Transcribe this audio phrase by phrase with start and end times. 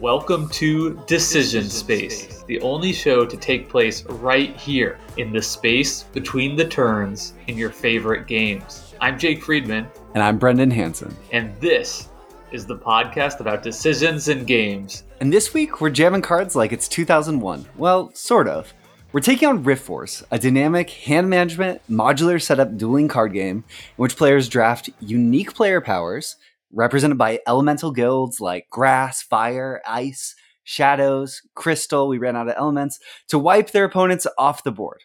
[0.00, 6.02] Welcome to Decision Space, the only show to take place right here in the space
[6.12, 8.94] between the turns in your favorite games.
[9.00, 11.16] I'm Jake Friedman, And I'm Brendan Hanson.
[11.32, 12.08] and this
[12.52, 15.04] is the podcast about decisions in games.
[15.20, 17.66] And this week, we're jamming cards like it's 2001.
[17.76, 18.72] Well, sort of.
[19.12, 23.64] We're taking on Rift Force, a dynamic hand management, modular setup dueling card game in
[23.96, 26.36] which players draft unique player powers,
[26.74, 32.08] represented by elemental guilds like grass, fire, ice, shadows, crystal.
[32.08, 35.00] We ran out of elements to wipe their opponents off the board.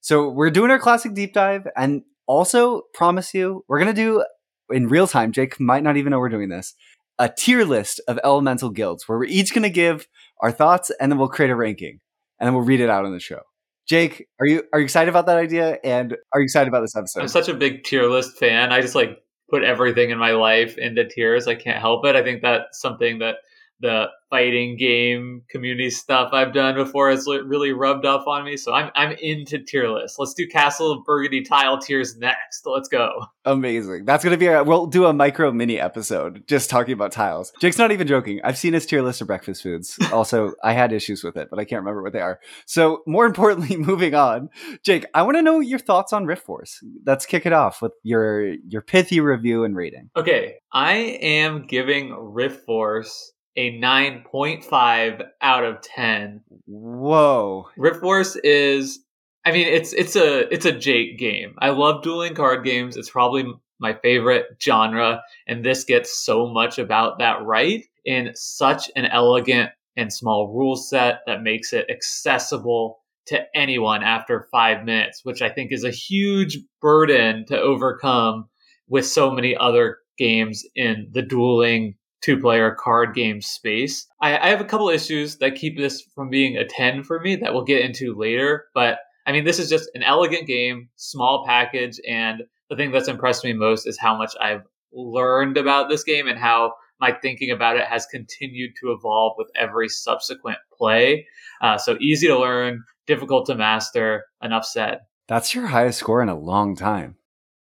[0.00, 4.24] So we're doing our classic deep dive, and also promise you, we're gonna do
[4.70, 5.32] in real time.
[5.32, 6.74] Jake might not even know we're doing this.
[7.18, 10.08] A tier list of elemental guilds where we're each gonna give
[10.40, 12.00] our thoughts, and then we'll create a ranking,
[12.40, 13.40] and then we'll read it out on the show.
[13.86, 15.78] Jake, are you are you excited about that idea?
[15.84, 17.20] And are you excited about this episode?
[17.20, 18.72] I'm such a big tier list fan.
[18.72, 19.18] I just like
[19.52, 21.46] put everything in my life into tiers.
[21.46, 22.16] I can't help it.
[22.16, 23.36] I think that's something that
[23.82, 28.56] the fighting game community stuff I've done before has really rubbed off on me.
[28.56, 30.18] So I'm I'm into tier lists.
[30.18, 32.64] Let's do Castle of Burgundy tile tiers next.
[32.64, 33.26] Let's go.
[33.44, 34.06] Amazing.
[34.06, 37.52] That's gonna be a we'll do a micro mini episode just talking about tiles.
[37.60, 38.40] Jake's not even joking.
[38.42, 39.98] I've seen his tier list of breakfast foods.
[40.12, 42.38] Also, I had issues with it, but I can't remember what they are.
[42.66, 44.50] So more importantly, moving on,
[44.84, 46.84] Jake, I want to know your thoughts on Rift Force.
[47.06, 50.10] Let's kick it off with your your pithy review and rating.
[50.16, 56.42] Okay, I am giving Rift Force a 9.5 out of 10.
[56.66, 57.68] Whoa.
[57.76, 59.00] Rift Force is
[59.44, 61.54] I mean it's it's a it's a Jake game.
[61.58, 62.96] I love dueling card games.
[62.96, 63.44] It's probably
[63.78, 69.70] my favorite genre and this gets so much about that right in such an elegant
[69.96, 75.48] and small rule set that makes it accessible to anyone after 5 minutes, which I
[75.48, 78.48] think is a huge burden to overcome
[78.88, 84.06] with so many other games in the dueling two player card game space.
[84.20, 87.36] I, I have a couple issues that keep this from being a 10 for me
[87.36, 88.66] that we'll get into later.
[88.74, 92.00] But I mean, this is just an elegant game, small package.
[92.08, 94.62] And the thing that's impressed me most is how much I've
[94.92, 99.48] learned about this game and how my thinking about it has continued to evolve with
[99.56, 101.26] every subsequent play.
[101.60, 104.24] Uh, so easy to learn, difficult to master.
[104.42, 105.00] Enough said.
[105.28, 107.16] That's your highest score in a long time.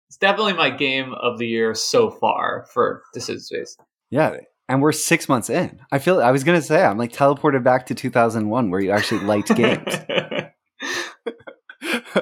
[0.09, 3.77] It's definitely my game of the year so far for Decision Space.
[4.09, 4.37] Yeah.
[4.71, 5.81] And we're six months in.
[5.91, 9.19] I feel I was gonna say I'm like teleported back to 2001 where you actually
[9.25, 9.83] liked games.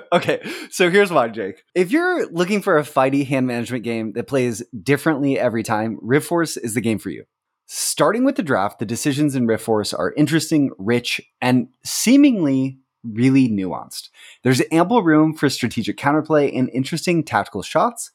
[0.13, 1.63] okay, so here's why, Jake.
[1.75, 6.25] If you're looking for a fighty hand management game that plays differently every time, Rift
[6.25, 7.25] Force is the game for you.
[7.67, 13.47] Starting with the draft, the decisions in Rift Force are interesting, rich, and seemingly really
[13.47, 14.09] nuanced.
[14.41, 18.09] There's ample room for strategic counterplay and interesting tactical shots.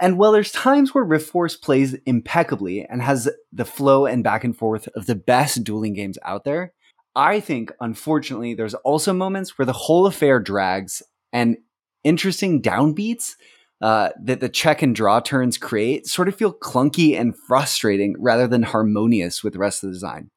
[0.00, 4.44] And while there's times where Rift Force plays impeccably and has the flow and back
[4.44, 6.72] and forth of the best dueling games out there,
[7.14, 11.58] I think, unfortunately, there's also moments where the whole affair drags and
[12.04, 13.34] interesting downbeats
[13.80, 18.46] uh, that the check and draw turns create sort of feel clunky and frustrating rather
[18.46, 20.30] than harmonious with the rest of the design.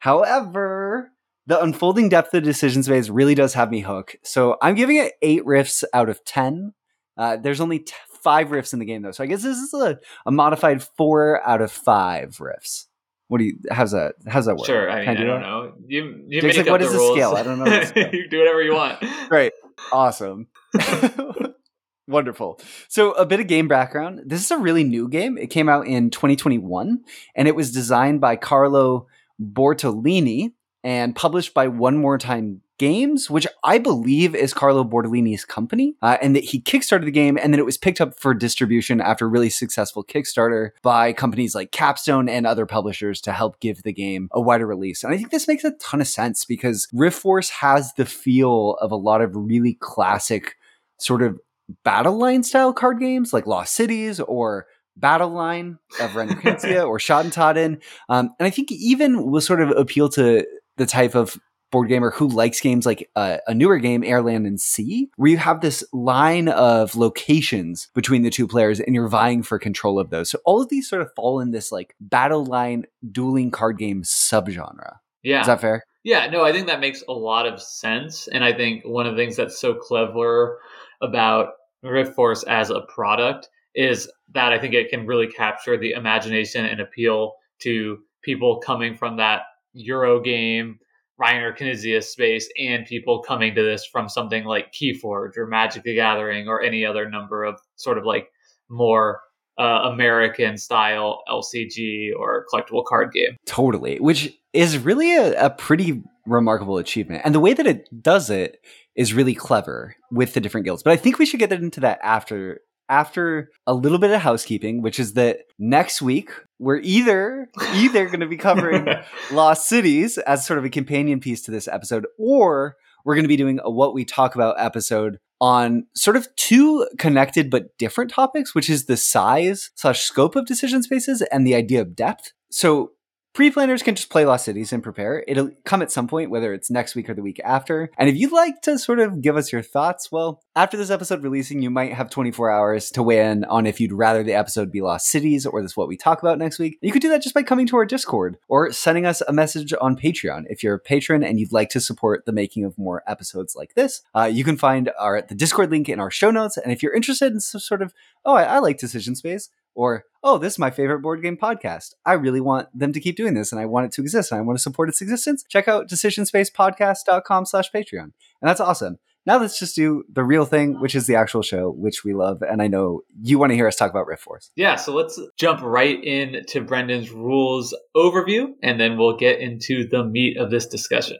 [0.00, 1.10] However,
[1.46, 4.16] the unfolding depth of the decision space really does have me hooked.
[4.22, 6.74] So I'm giving it eight riffs out of 10.
[7.16, 7.84] Uh, there's only
[8.22, 9.12] five riffs in the game, though.
[9.12, 12.86] So I guess this is a, a modified four out of five riffs.
[13.28, 13.58] What do you?
[13.70, 14.16] How's that?
[14.26, 14.66] How's that work?
[14.66, 14.90] Sure.
[14.90, 15.48] I mean, I, do don't that?
[15.48, 15.72] know.
[15.86, 17.34] You, you make like, up what the is the scale?
[17.34, 17.64] I don't know
[18.12, 19.02] you do whatever you want.
[19.28, 19.52] Great.
[19.90, 20.46] Awesome.
[22.06, 22.60] Wonderful.
[22.88, 24.20] So, a bit of game background.
[24.26, 25.36] This is a really new game.
[25.36, 27.00] It came out in 2021
[27.34, 29.08] and it was designed by Carlo
[29.40, 30.52] Bortolini
[30.84, 35.94] and published by One More Time Games, which I believe is Carlo Bortolini's company.
[36.02, 39.00] Uh, and that he kickstarted the game and then it was picked up for distribution
[39.00, 43.84] after a really successful Kickstarter by companies like Capstone and other publishers to help give
[43.84, 45.04] the game a wider release.
[45.04, 48.72] And I think this makes a ton of sense because Rift Force has the feel
[48.80, 50.56] of a lot of really classic
[50.98, 51.38] sort of
[51.84, 56.98] battle line style card games like Lost Cities or Battle Line of Reiner Knizia or
[56.98, 57.80] Schotten Totten.
[58.08, 60.44] Um, and I think even will sort of appeal to
[60.78, 61.38] the type of
[61.72, 65.30] board gamer who likes games like uh, a newer game, Air, Land and Sea, where
[65.30, 69.98] you have this line of locations between the two players and you're vying for control
[69.98, 70.30] of those.
[70.30, 74.04] So all of these sort of fall in this like battle line dueling card game
[74.04, 74.98] subgenre.
[75.24, 75.40] Yeah.
[75.40, 75.84] Is that fair?
[76.04, 78.28] Yeah, no, I think that makes a lot of sense.
[78.28, 80.60] And I think one of the things that's so clever
[81.00, 85.92] about Rift Force as a product is that I think it can really capture the
[85.92, 89.42] imagination and appeal to people coming from that
[89.74, 90.78] Euro game,
[91.22, 95.94] Reiner Knizia space, and people coming to this from something like Keyforge or Magic the
[95.94, 98.28] Gathering or any other number of sort of like
[98.68, 99.20] more
[99.58, 103.36] uh, American style LCG or collectible card game.
[103.46, 103.98] Totally.
[103.98, 107.22] Which is really a, a pretty remarkable achievement.
[107.24, 108.64] And the way that it does it
[108.96, 110.82] is really clever with the different guilds.
[110.82, 114.82] But I think we should get into that after after a little bit of housekeeping,
[114.82, 116.30] which is that next week
[116.62, 118.86] we're either either going to be covering
[119.32, 123.28] Lost Cities as sort of a companion piece to this episode, or we're going to
[123.28, 128.12] be doing a what we talk about episode on sort of two connected but different
[128.12, 132.32] topics, which is the size slash scope of decision spaces and the idea of depth.
[132.52, 132.92] So
[133.34, 135.24] Pre-planners can just play Lost Cities and prepare.
[135.26, 137.90] It'll come at some point, whether it's next week or the week after.
[137.96, 141.22] And if you'd like to sort of give us your thoughts, well, after this episode
[141.22, 144.70] releasing, you might have 24 hours to weigh in on if you'd rather the episode
[144.70, 146.76] be Lost Cities or this what we talk about next week.
[146.82, 149.72] You could do that just by coming to our Discord or sending us a message
[149.80, 150.44] on Patreon.
[150.50, 153.74] If you're a patron and you'd like to support the making of more episodes like
[153.74, 156.58] this, uh, you can find our the Discord link in our show notes.
[156.58, 157.94] And if you're interested in some sort of,
[158.26, 161.94] oh, I, I like Decision Space, or oh this is my favorite board game podcast.
[162.04, 164.38] I really want them to keep doing this and i want it to exist and
[164.38, 165.44] i want to support its existence.
[165.48, 168.02] Check out decisionspacepodcast.com slash patreon.
[168.02, 168.12] And
[168.48, 168.98] that's awesome.
[169.24, 172.42] Now let's just do the real thing which is the actual show which we love
[172.42, 174.50] and i know you want to hear us talk about rift force.
[174.56, 180.04] Yeah so let's jump right into brendan's rules overview and then we'll get into the
[180.04, 181.18] meat of this discussion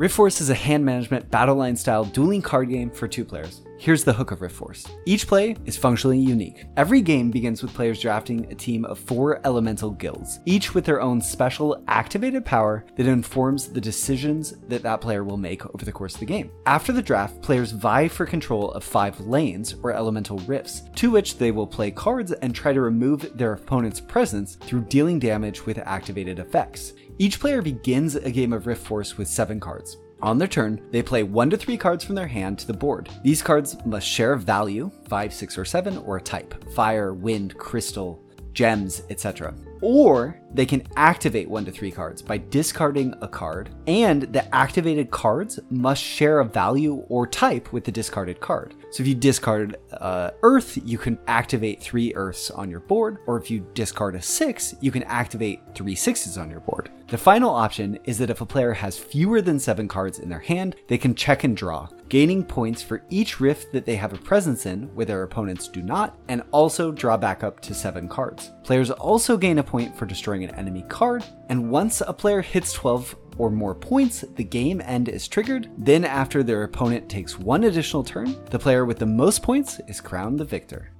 [0.00, 3.60] Rift Force is a hand management battle line style dueling card game for two players.
[3.80, 4.86] Here's the hook of Rift Force.
[5.06, 6.66] Each play is functionally unique.
[6.76, 11.00] Every game begins with players drafting a team of four elemental guilds, each with their
[11.00, 15.92] own special activated power that informs the decisions that that player will make over the
[15.92, 16.50] course of the game.
[16.66, 21.38] After the draft, players vie for control of five lanes, or elemental rifts, to which
[21.38, 25.78] they will play cards and try to remove their opponent's presence through dealing damage with
[25.78, 26.92] activated effects.
[27.18, 29.96] Each player begins a game of Rift Force with seven cards.
[30.22, 33.08] On their turn, they play one to three cards from their hand to the board.
[33.22, 37.56] These cards must share a value, 5, 6, or 7, or a type fire, wind,
[37.56, 38.22] crystal,
[38.52, 39.54] gems, etc.
[39.80, 45.10] Or they can activate one to three cards by discarding a card, and the activated
[45.10, 48.74] cards must share a value or type with the discarded card.
[48.90, 53.36] So if you discard uh, Earth, you can activate three Earths on your board, or
[53.36, 56.90] if you discard a six, you can activate three sixes on your board.
[57.06, 60.40] The final option is that if a player has fewer than seven cards in their
[60.40, 64.18] hand, they can check and draw, gaining points for each rift that they have a
[64.18, 68.50] presence in where their opponents do not, and also draw back up to seven cards.
[68.64, 72.72] Players also gain a point for destroying an enemy card, and once a player hits
[72.72, 75.70] 12 or more points, the game end is triggered.
[75.78, 79.98] Then, after their opponent takes one additional turn, the player with the most points is
[79.98, 80.92] crowned the victor.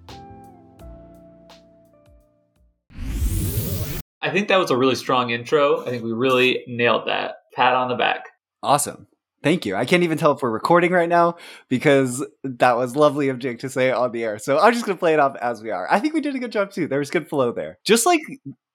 [4.23, 5.85] I think that was a really strong intro.
[5.85, 7.37] I think we really nailed that.
[7.55, 8.25] Pat on the back.
[8.63, 9.07] Awesome.
[9.43, 9.75] Thank you.
[9.75, 11.37] I can't even tell if we're recording right now
[11.69, 14.39] because that was lovely of Jake to say on the air.
[14.39, 15.87] So I'm just going to play it off as we are.
[15.91, 16.87] I think we did a good job too.
[16.87, 17.79] There was good flow there.
[17.85, 18.21] Just like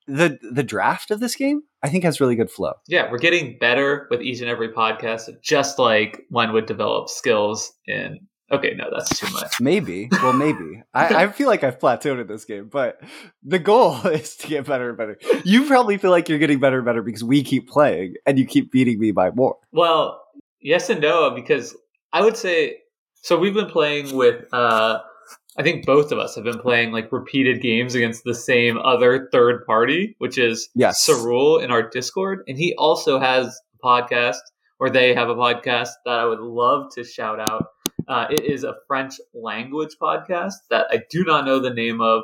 [0.07, 2.73] the the draft of this game, I think has really good flow.
[2.87, 7.73] Yeah, we're getting better with each and every podcast, just like one would develop skills
[7.87, 8.19] in.
[8.51, 9.59] Okay, no, that's too much.
[9.59, 10.07] Maybe.
[10.11, 10.83] Well, maybe.
[10.93, 13.01] I, I feel like I've plateaued in this game, but
[13.41, 15.17] the goal is to get better and better.
[15.43, 18.45] You probably feel like you're getting better and better because we keep playing and you
[18.45, 19.57] keep beating me by more.
[19.71, 20.21] Well,
[20.61, 21.75] yes and no, because
[22.13, 22.77] I would say
[23.15, 23.37] so.
[23.37, 24.45] We've been playing with.
[24.53, 24.99] uh
[25.57, 29.29] I think both of us have been playing like repeated games against the same other
[29.31, 31.07] third party, which is yes.
[31.07, 32.43] Sarul in our Discord.
[32.47, 34.37] And he also has a podcast,
[34.79, 37.67] or they have a podcast that I would love to shout out.
[38.05, 42.23] Uh, it is a French language podcast that I do not know the name of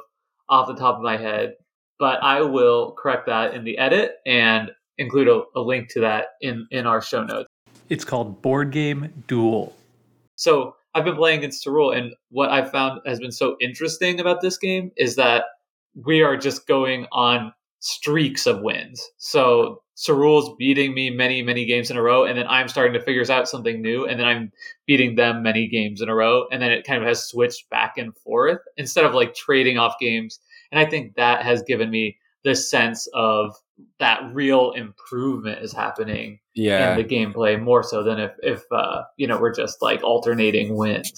[0.50, 1.54] off the top of my head,
[2.00, 6.28] but I will correct that in the edit and include a, a link to that
[6.42, 7.48] in, in our show notes.
[7.88, 9.74] It's called Board Game Duel.
[10.36, 14.42] So I've been playing against Sarul, and what I've found has been so interesting about
[14.42, 15.46] this game is that
[16.06, 19.10] we are just going on streaks of wins.
[19.18, 23.02] So Sarul's beating me many, many games in a row, and then I'm starting to
[23.02, 24.52] figure out something new, and then I'm
[24.86, 27.98] beating them many games in a row, and then it kind of has switched back
[27.98, 30.40] and forth instead of like trading off games.
[30.72, 33.56] And I think that has given me this sense of
[34.00, 36.92] that real improvement is happening yeah.
[36.92, 40.76] in the gameplay more so than if if uh, you know we're just like alternating
[40.76, 41.14] wins.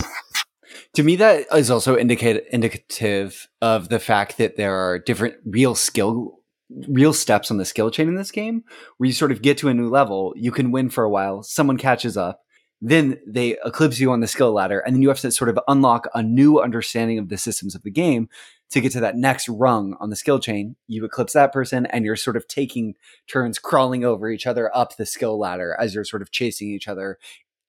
[0.95, 5.75] To me, that is also indicate, indicative of the fact that there are different real
[5.75, 6.39] skill,
[6.87, 8.63] real steps on the skill chain in this game,
[8.97, 10.33] where you sort of get to a new level.
[10.35, 12.42] You can win for a while, someone catches up,
[12.85, 15.57] then they eclipse you on the skill ladder, and then you have to sort of
[15.69, 18.27] unlock a new understanding of the systems of the game
[18.71, 20.75] to get to that next rung on the skill chain.
[20.87, 24.97] You eclipse that person, and you're sort of taking turns crawling over each other up
[24.97, 27.17] the skill ladder as you're sort of chasing each other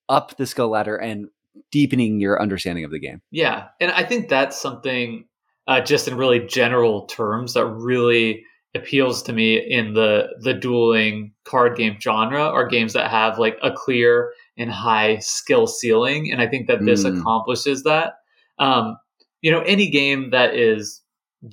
[0.09, 1.29] up the skill ladder and
[1.71, 3.23] deepening your understanding of the game.
[3.31, 5.27] Yeah, and I think that's something
[5.69, 8.43] uh, just in really general terms that really
[8.75, 13.57] appeals to me in the the dueling card game genre are games that have like
[13.63, 17.19] a clear and high skill ceiling and i think that this Mm.
[17.21, 18.15] accomplishes that.
[18.59, 18.97] Um,
[19.43, 21.03] you know any game that is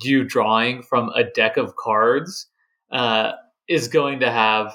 [0.02, 2.46] you drawing from a deck of cards
[2.90, 3.32] uh,
[3.68, 4.72] is going to have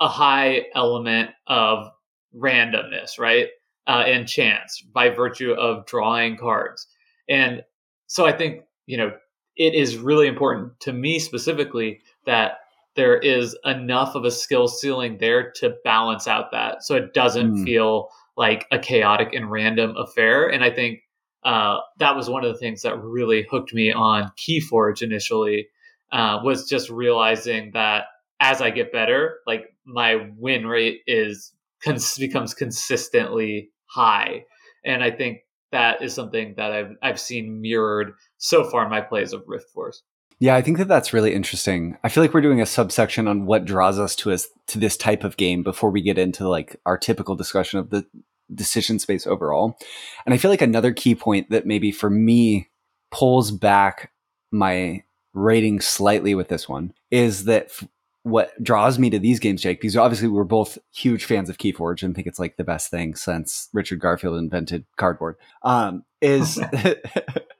[0.00, 1.90] a high element of
[2.36, 3.48] randomness right?
[3.86, 6.86] Uh, and chance by virtue of drawing cards.
[7.28, 7.62] And
[8.06, 9.12] so i think you know
[9.56, 12.58] it is really important to me specifically that
[13.00, 16.82] there is enough of a skill ceiling there to balance out that.
[16.84, 17.64] So it doesn't Mm.
[17.64, 20.46] feel like a chaotic and random affair.
[20.52, 21.00] And i think
[21.42, 25.66] uh, that was one of the things that really hooked me on keyforge initially
[26.12, 28.04] uh, was just realizing that
[28.40, 34.44] as i get better like my win rate is cons- becomes consistently high.
[34.84, 35.38] And i think
[35.72, 39.70] that is something that i've, I've seen mirrored so far in my plays of rift
[39.70, 40.02] force
[40.40, 41.98] Yeah, I think that that's really interesting.
[42.02, 44.96] I feel like we're doing a subsection on what draws us to us to this
[44.96, 48.06] type of game before we get into like our typical discussion of the
[48.52, 49.78] decision space overall.
[50.24, 52.70] And I feel like another key point that maybe for me
[53.10, 54.12] pulls back
[54.50, 55.02] my
[55.34, 57.86] rating slightly with this one is that f-
[58.22, 62.02] what draws me to these games, Jake, because obviously we're both huge fans of Keyforge
[62.02, 65.36] and think it's like the best thing since Richard Garfield invented cardboard.
[65.62, 66.58] Um, is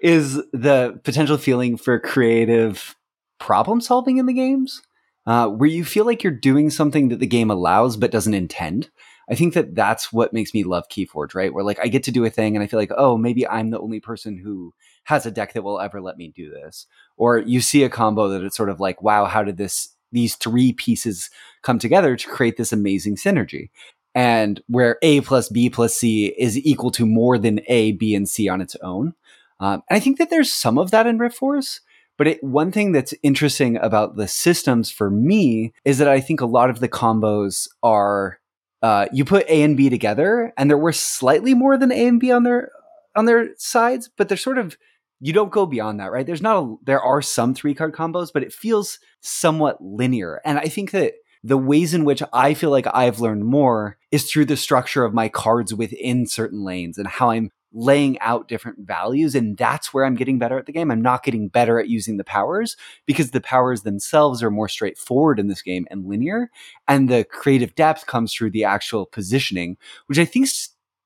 [0.00, 2.96] is the potential feeling for creative
[3.38, 4.82] problem solving in the games,
[5.26, 8.90] uh, where you feel like you're doing something that the game allows but doesn't intend.
[9.30, 11.52] I think that that's what makes me love Keyforge, right?
[11.52, 13.70] Where like I get to do a thing and I feel like, oh, maybe I'm
[13.70, 14.72] the only person who
[15.04, 16.86] has a deck that will ever let me do this.
[17.16, 20.36] Or you see a combo that it's sort of like, wow, how did this these
[20.36, 21.28] three pieces
[21.62, 23.68] come together to create this amazing synergy?
[24.14, 28.28] And where A plus B plus C is equal to more than A, B, and
[28.28, 29.14] C on its own.
[29.60, 31.80] Um, and I think that there's some of that in Rift Force.
[32.16, 36.40] But it, one thing that's interesting about the systems for me is that I think
[36.40, 38.40] a lot of the combos are
[38.82, 42.20] uh, you put A and B together, and there were slightly more than A and
[42.20, 42.70] B on their
[43.16, 44.76] on their sides, but they're sort of
[45.20, 46.26] you don't go beyond that, right?
[46.26, 50.58] There's not a there are some three card combos, but it feels somewhat linear, and
[50.58, 54.46] I think that the ways in which I feel like I've learned more is through
[54.46, 59.34] the structure of my cards within certain lanes and how I'm laying out different values.
[59.34, 60.90] And that's where I'm getting better at the game.
[60.90, 65.38] I'm not getting better at using the powers because the powers themselves are more straightforward
[65.38, 66.50] in this game and linear.
[66.86, 70.48] And the creative depth comes through the actual positioning, which I think,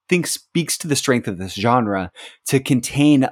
[0.08, 2.12] think speaks to the strength of this genre
[2.46, 3.28] to contain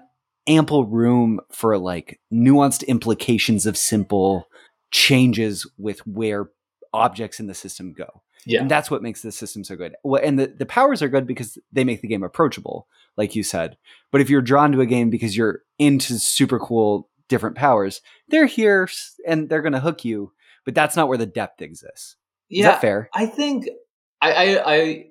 [0.46, 4.48] ample room for like nuanced implications of simple
[4.90, 6.50] changes with where
[6.92, 8.22] objects in the system go.
[8.46, 8.60] Yeah.
[8.60, 9.94] And that's what makes the system so good.
[10.02, 13.42] Well, and the, the powers are good because they make the game approachable, like you
[13.42, 13.76] said.
[14.10, 18.46] But if you're drawn to a game because you're into super cool different powers, they're
[18.46, 18.88] here
[19.26, 20.32] and they're going to hook you.
[20.64, 22.16] But that's not where the depth exists.
[22.50, 23.08] Is yeah, that fair?
[23.14, 23.68] I think
[24.20, 25.04] I, I I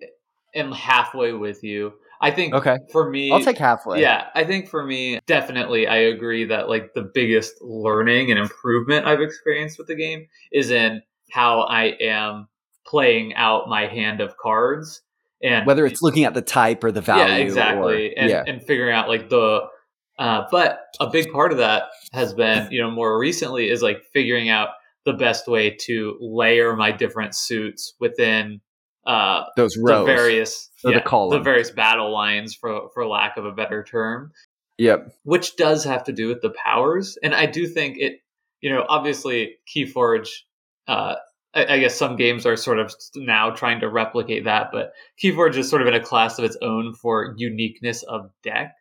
[0.56, 1.94] am halfway with you.
[2.22, 2.78] I think Okay.
[2.92, 4.02] for me I'll take halfway.
[4.02, 9.06] Yeah, I think for me, definitely, I agree that like the biggest learning and improvement
[9.06, 12.48] I've experienced with the game is in how I am
[12.86, 15.02] playing out my hand of cards,
[15.42, 17.24] and Whether it's looking at the type or the value.
[17.34, 18.44] yeah, exactly, or- and yeah.
[18.46, 19.62] and figuring out like the.
[20.18, 24.04] Uh, but a big part of that has been, you know, more recently is like
[24.12, 24.68] figuring out
[25.06, 28.60] the best way to layer my different suits within
[29.08, 31.30] uh, Those the various Or the yeah, column.
[31.38, 34.32] the various battle lines, for for lack of a better term
[34.78, 35.14] Yep.
[35.24, 37.18] which does have to do with the powers.
[37.24, 38.20] And I do think it,
[38.62, 40.28] you know, obviously Keyforge,
[40.90, 41.16] uh,
[41.54, 44.92] I, I guess some games are sort of now trying to replicate that, but
[45.24, 48.76] Keyforge is sort of in a class of its own for uniqueness of deck.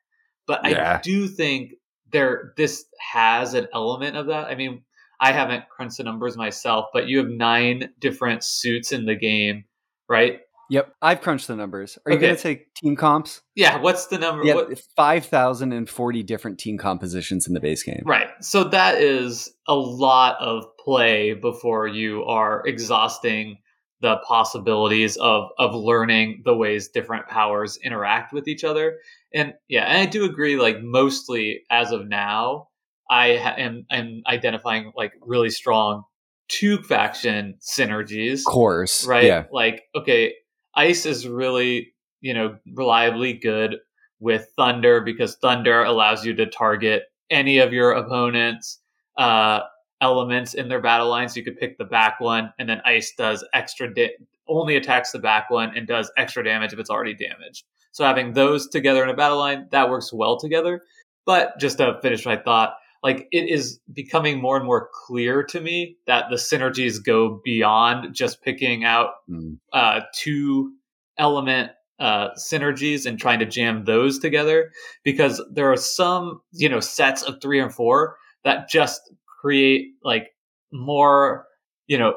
[0.46, 0.96] But Yeah.
[0.98, 1.72] I do think
[2.10, 4.46] there, this has an element of that.
[4.46, 4.82] I mean,
[5.20, 9.64] I haven't crunched the numbers myself, but you have nine different suits in the game,
[10.08, 10.40] right?
[10.70, 10.94] Yep.
[11.00, 11.98] I've crunched the numbers.
[12.04, 13.40] Are you going to take team comps?
[13.54, 13.78] Yeah.
[13.80, 14.44] What's the number?
[14.44, 18.02] Yeah, what- 5,040 different team compositions in the base game.
[18.04, 18.28] Right.
[18.40, 23.58] So that is a lot of play before you are exhausting
[24.00, 28.96] the possibilities of of learning the ways different powers interact with each other.
[29.34, 32.68] And yeah, and I do agree like mostly as of now
[33.10, 36.04] I ha- am am identifying like really strong
[36.48, 39.06] two faction synergies Of Course.
[39.06, 39.24] right?
[39.24, 39.44] Yeah.
[39.52, 40.32] Like, okay,
[40.74, 41.92] ice is really,
[42.22, 43.76] you know, reliably good
[44.20, 48.80] with thunder because thunder allows you to target any of your opponent's
[49.18, 49.60] uh,
[50.00, 51.36] elements in their battle lines.
[51.36, 54.16] You could pick the back one, and then ice does extra da-
[54.48, 57.64] only attacks the back one and does extra damage if it's already damaged.
[57.92, 60.82] So having those together in a battle line that works well together.
[61.26, 65.60] But just to finish my thought, like it is becoming more and more clear to
[65.60, 69.58] me that the synergies go beyond just picking out Mm.
[69.72, 70.72] uh, two
[71.18, 74.70] element uh, synergies and trying to jam those together
[75.04, 80.28] because there are some you know sets of three and four that just create like
[80.72, 81.46] more
[81.86, 82.14] you know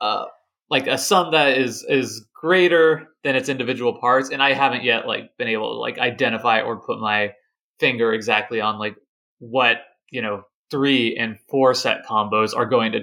[0.00, 0.26] uh,
[0.70, 5.06] like a sum that is is greater than its individual parts and i haven't yet
[5.06, 7.32] like been able to like identify or put my
[7.80, 8.94] finger exactly on like
[9.38, 9.78] what
[10.10, 13.00] you know three and four set combos are going to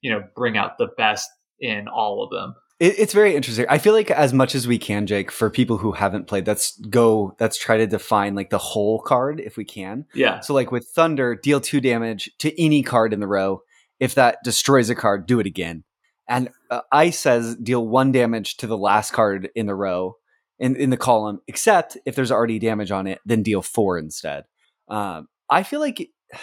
[0.00, 1.28] you know bring out the best
[1.60, 3.66] in all of them It, it's very interesting.
[3.68, 6.78] I feel like as much as we can, Jake, for people who haven't played, let's
[6.78, 7.36] go.
[7.40, 10.06] Let's try to define like the whole card if we can.
[10.14, 13.62] yeah So, like with Thunder, deal two damage to any card in the row.
[14.00, 15.84] If that destroys a card, do it again.
[16.28, 20.16] And uh, Ice says deal one damage to the last card in the row
[20.58, 24.44] in, in the column, except if there's already damage on it, then deal four instead.
[24.88, 26.10] Um, I feel like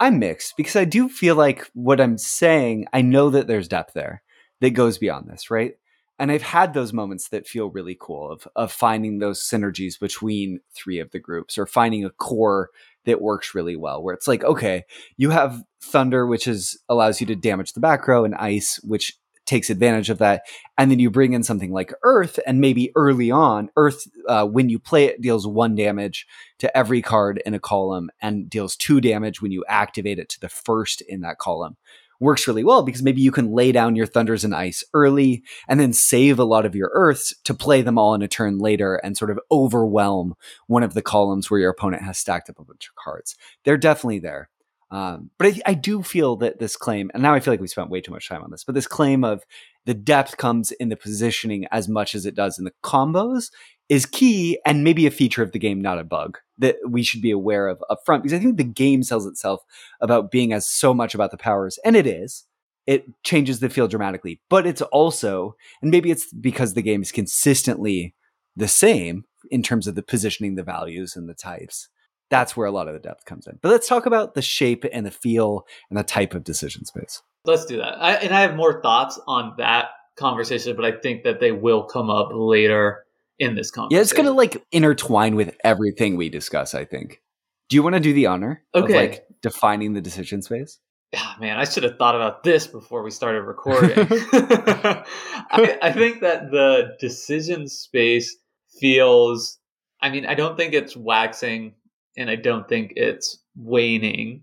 [0.00, 3.92] I'm mixed because I do feel like what I'm saying, I know that there's depth
[3.92, 4.22] there
[4.60, 5.74] that goes beyond this, right?
[6.18, 10.60] And I've had those moments that feel really cool of of finding those synergies between
[10.74, 12.70] three of the groups or finding a core
[13.06, 14.84] that works really well where it's like, okay,
[15.16, 19.18] you have thunder, which is allows you to damage the back row, and ice, which
[19.46, 20.42] takes advantage of that.
[20.78, 24.68] And then you bring in something like earth, and maybe early on, earth, uh, when
[24.68, 26.26] you play it, deals one damage
[26.58, 30.40] to every card in a column and deals two damage when you activate it to
[30.40, 31.76] the first in that column.
[32.20, 35.80] Works really well because maybe you can lay down your thunders and ice early and
[35.80, 38.96] then save a lot of your earths to play them all in a turn later
[38.96, 40.34] and sort of overwhelm
[40.66, 43.36] one of the columns where your opponent has stacked up a bunch of cards.
[43.64, 44.50] They're definitely there.
[44.90, 47.68] Um, but I, I do feel that this claim, and now I feel like we
[47.68, 49.44] spent way too much time on this, but this claim of
[49.86, 53.50] the depth comes in the positioning as much as it does in the combos
[53.88, 57.20] is key and maybe a feature of the game, not a bug that we should
[57.20, 58.22] be aware of up front.
[58.22, 59.62] Because I think the game sells itself
[60.00, 62.44] about being as so much about the powers, and it is.
[62.86, 67.12] It changes the feel dramatically, but it's also, and maybe it's because the game is
[67.12, 68.14] consistently
[68.56, 71.88] the same in terms of the positioning, the values, and the types.
[72.30, 73.58] That's where a lot of the depth comes in.
[73.60, 77.22] But let's talk about the shape and the feel and the type of decision space.
[77.44, 78.00] Let's do that.
[78.00, 81.84] I, and I have more thoughts on that conversation, but I think that they will
[81.84, 83.04] come up later
[83.40, 83.96] in this conversation.
[83.96, 86.74] Yeah, it's gonna like intertwine with everything we discuss.
[86.74, 87.20] I think.
[87.68, 88.84] Do you want to do the honor Okay.
[88.84, 90.78] of like defining the decision space?
[91.16, 93.90] Ah, man, I should have thought about this before we started recording.
[94.32, 98.36] I, I think that the decision space
[98.78, 99.58] feels.
[100.00, 101.74] I mean, I don't think it's waxing,
[102.16, 104.42] and I don't think it's waning.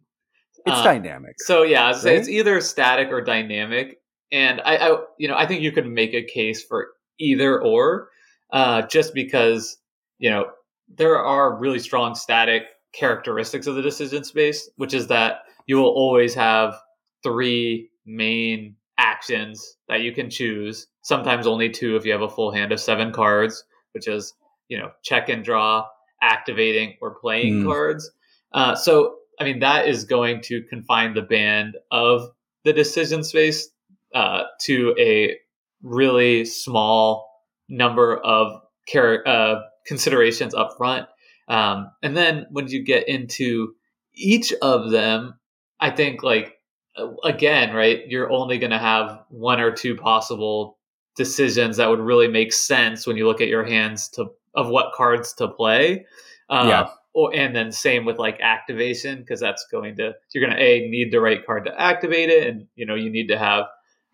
[0.65, 1.35] It's Uh, dynamic.
[1.39, 2.05] So yeah, Right?
[2.17, 3.97] it's either static or dynamic,
[4.31, 8.09] and I, I, you know, I think you could make a case for either or,
[8.51, 9.77] uh, just because
[10.19, 10.47] you know
[10.87, 15.89] there are really strong static characteristics of the decision space, which is that you will
[15.89, 16.75] always have
[17.23, 20.87] three main actions that you can choose.
[21.01, 24.33] Sometimes only two if you have a full hand of seven cards, which is
[24.69, 25.85] you know check and draw,
[26.21, 27.65] activating, or playing Mm.
[27.65, 28.11] cards.
[28.53, 32.29] Uh, so I mean that is going to confine the band of
[32.63, 33.69] the decision space
[34.15, 35.37] uh, to a
[35.83, 37.29] really small
[37.69, 41.07] number of char- uh, considerations up front.
[41.47, 43.73] Um, and then when you get into
[44.13, 45.39] each of them,
[45.79, 46.57] I think like
[47.23, 50.77] again, right, you're only going to have one or two possible
[51.15, 54.93] decisions that would really make sense when you look at your hands to of what
[54.93, 56.05] cards to play.
[56.49, 56.89] Uh, Yeah.
[57.13, 60.87] Or, and then same with like activation because that's going to you're going to a
[60.87, 63.65] need the right card to activate it, and you know you need to have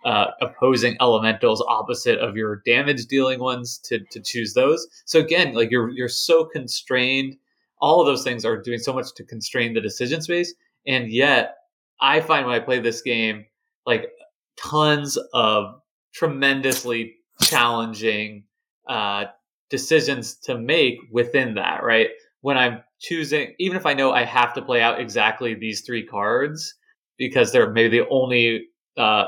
[0.05, 4.87] uh, opposing elementals opposite of your damage dealing ones to to choose those.
[5.05, 7.37] So again, like you're you're so constrained.
[7.79, 10.53] All of those things are doing so much to constrain the decision space,
[10.87, 11.55] and yet
[11.99, 13.45] I find when I play this game,
[13.85, 14.11] like
[14.57, 15.81] tons of
[16.13, 18.43] tremendously challenging
[18.87, 19.25] uh,
[19.69, 21.83] decisions to make within that.
[21.83, 22.09] Right
[22.41, 26.05] when I'm choosing, even if I know I have to play out exactly these three
[26.05, 26.75] cards
[27.17, 29.25] because they're maybe the only uh,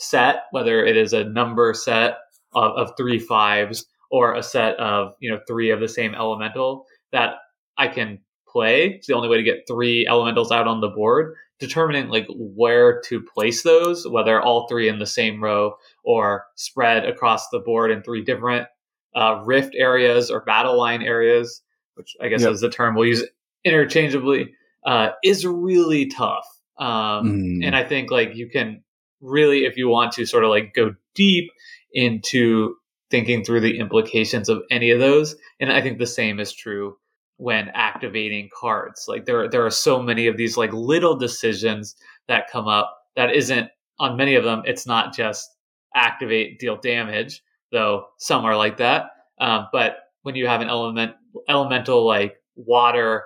[0.00, 2.18] set, whether it is a number set
[2.54, 6.86] of, of three fives or a set of you know three of the same elemental
[7.12, 7.34] that
[7.76, 8.94] I can play.
[8.94, 11.34] It's the only way to get three elementals out on the board.
[11.60, 17.04] Determining like where to place those, whether all three in the same row or spread
[17.04, 18.66] across the board in three different
[19.14, 21.60] uh, rift areas or battle line areas,
[21.96, 22.52] which I guess Yep.
[22.52, 23.24] is the term we'll use
[23.62, 24.54] interchangeably,
[24.86, 26.46] uh, is really tough.
[26.78, 27.26] Um,
[27.60, 27.66] Mm.
[27.66, 28.82] And I think like you can
[29.20, 31.50] really, if you want to sort of like go deep
[31.92, 32.74] into
[33.10, 36.96] thinking through the implications of any of those, and I think the same is true
[37.36, 39.06] when activating cards.
[39.08, 41.96] Like there there are so many of these like little decisions
[42.28, 44.62] that come up that isn't on many of them.
[44.64, 45.48] It's not just
[45.94, 49.06] activate deal damage, though some are like that.
[49.40, 51.12] Um, but when you have an element
[51.48, 53.24] elemental like water,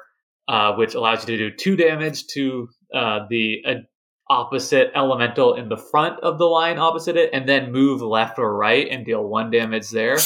[0.48, 3.74] uh, which allows you to do two damage to uh, the uh,
[4.28, 8.56] opposite elemental in the front of the line opposite it, and then move left or
[8.56, 10.18] right and deal one damage there.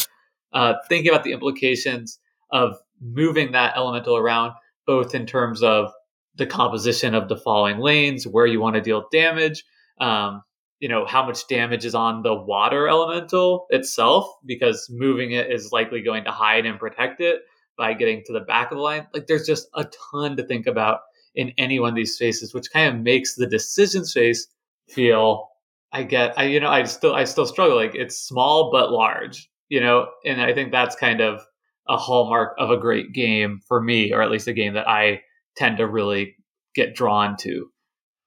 [0.52, 2.18] Uh, thinking about the implications
[2.50, 4.52] of moving that elemental around,
[4.86, 5.92] both in terms of
[6.36, 9.64] the composition of the falling lanes, where you want to deal damage,
[10.00, 10.42] um,
[10.78, 15.72] you know, how much damage is on the water elemental itself, because moving it is
[15.72, 17.40] likely going to hide and protect it
[17.76, 19.06] by getting to the back of the line.
[19.12, 21.00] Like there's just a ton to think about
[21.38, 24.46] in any one of these spaces, which kind of makes the decision space
[24.88, 25.48] feel
[25.92, 27.76] I get I you know, I still I still struggle.
[27.76, 31.40] Like it's small but large, you know, and I think that's kind of
[31.88, 35.22] a hallmark of a great game for me, or at least a game that I
[35.56, 36.36] tend to really
[36.74, 37.70] get drawn to.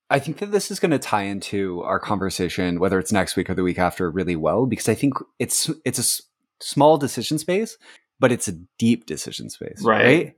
[0.10, 3.50] I think that this is going to tie into our conversation, whether it's next week
[3.50, 6.22] or the week after, really well because I think it's it's a s-
[6.62, 7.78] small decision space,
[8.20, 10.06] but it's a deep decision space, Right.
[10.06, 10.36] right?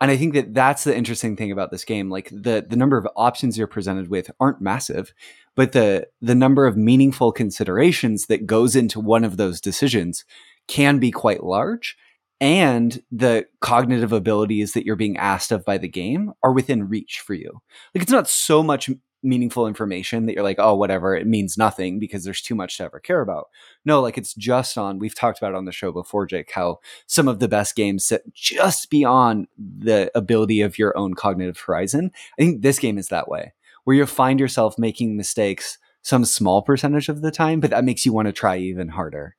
[0.00, 2.10] And I think that that's the interesting thing about this game.
[2.10, 5.14] Like the the number of options you're presented with aren't massive,
[5.54, 10.24] but the the number of meaningful considerations that goes into one of those decisions
[10.68, 11.96] can be quite large.
[12.40, 17.20] And the cognitive abilities that you're being asked of by the game are within reach
[17.20, 17.62] for you.
[17.94, 18.90] Like it's not so much
[19.24, 22.84] meaningful information that you're like, oh, whatever, it means nothing because there's too much to
[22.84, 23.48] ever care about.
[23.84, 26.78] No, like it's just on, we've talked about it on the show before, Jake, how
[27.06, 32.12] some of the best games sit just beyond the ability of your own cognitive horizon.
[32.38, 36.60] I think this game is that way, where you find yourself making mistakes some small
[36.62, 39.36] percentage of the time, but that makes you want to try even harder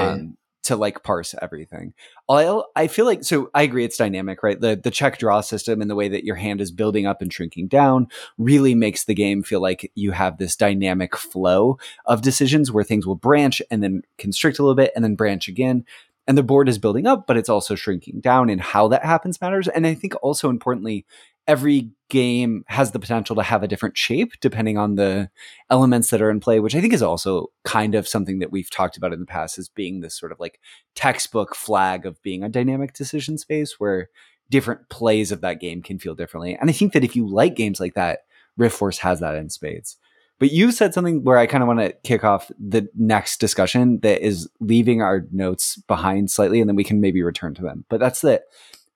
[0.00, 1.94] um, to like parse everything.
[2.28, 4.60] I I feel like so I agree it's dynamic, right?
[4.60, 7.32] The the check draw system and the way that your hand is building up and
[7.32, 12.72] shrinking down really makes the game feel like you have this dynamic flow of decisions
[12.72, 15.84] where things will branch and then constrict a little bit and then branch again.
[16.26, 19.40] And the board is building up, but it's also shrinking down, and how that happens
[19.42, 19.68] matters.
[19.68, 21.04] And I think also importantly,
[21.46, 25.28] every game has the potential to have a different shape depending on the
[25.70, 28.70] elements that are in play, which I think is also kind of something that we've
[28.70, 30.60] talked about in the past as being this sort of like
[30.94, 34.08] textbook flag of being a dynamic decision space where
[34.50, 36.54] different plays of that game can feel differently.
[36.54, 38.20] And I think that if you like games like that,
[38.56, 39.96] Rift Force has that in spades.
[40.38, 44.00] But you said something where I kind of want to kick off the next discussion
[44.00, 47.84] that is leaving our notes behind slightly, and then we can maybe return to them.
[47.88, 48.42] But that's that.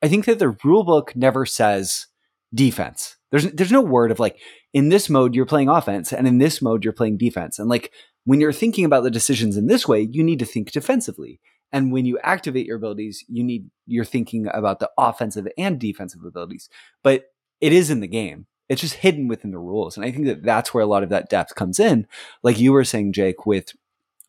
[0.02, 2.07] I think that the rule book never says
[2.54, 3.16] defense.
[3.30, 4.38] There's there's no word of like
[4.72, 7.58] in this mode you're playing offense, and in this mode you're playing defense.
[7.58, 7.92] And like
[8.24, 11.40] when you're thinking about the decisions in this way, you need to think defensively.
[11.72, 16.24] And when you activate your abilities, you need you're thinking about the offensive and defensive
[16.24, 16.68] abilities.
[17.02, 17.24] But
[17.60, 18.46] it is in the game.
[18.68, 19.96] It's just hidden within the rules.
[19.96, 22.06] And I think that that's where a lot of that depth comes in.
[22.42, 23.72] Like you were saying, Jake, with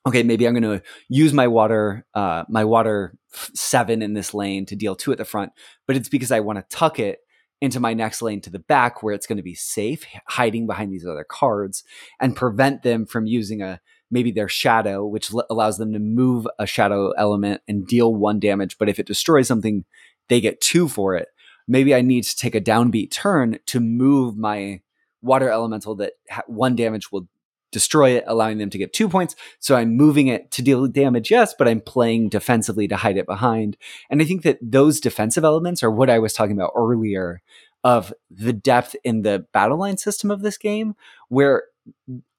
[0.07, 3.17] okay, maybe I'm going to use my water, uh, my water
[3.53, 5.51] seven in this lane to deal two at the front,
[5.87, 7.19] but it's because I want to tuck it
[7.61, 10.91] into my next lane to the back where it's going to be safe, hiding behind
[10.91, 11.83] these other cards
[12.19, 16.47] and prevent them from using a maybe their shadow, which l- allows them to move
[16.57, 18.77] a shadow element and deal one damage.
[18.77, 19.85] But if it destroys something,
[20.29, 21.27] they get two for it.
[21.67, 24.81] Maybe I need to take a downbeat turn to move my
[25.21, 27.27] water elemental that ha- one damage will
[27.71, 29.35] destroy it, allowing them to get two points.
[29.59, 33.25] So I'm moving it to deal damage, yes, but I'm playing defensively to hide it
[33.25, 33.77] behind.
[34.09, 37.41] And I think that those defensive elements are what I was talking about earlier
[37.83, 40.95] of the depth in the battle line system of this game,
[41.29, 41.63] where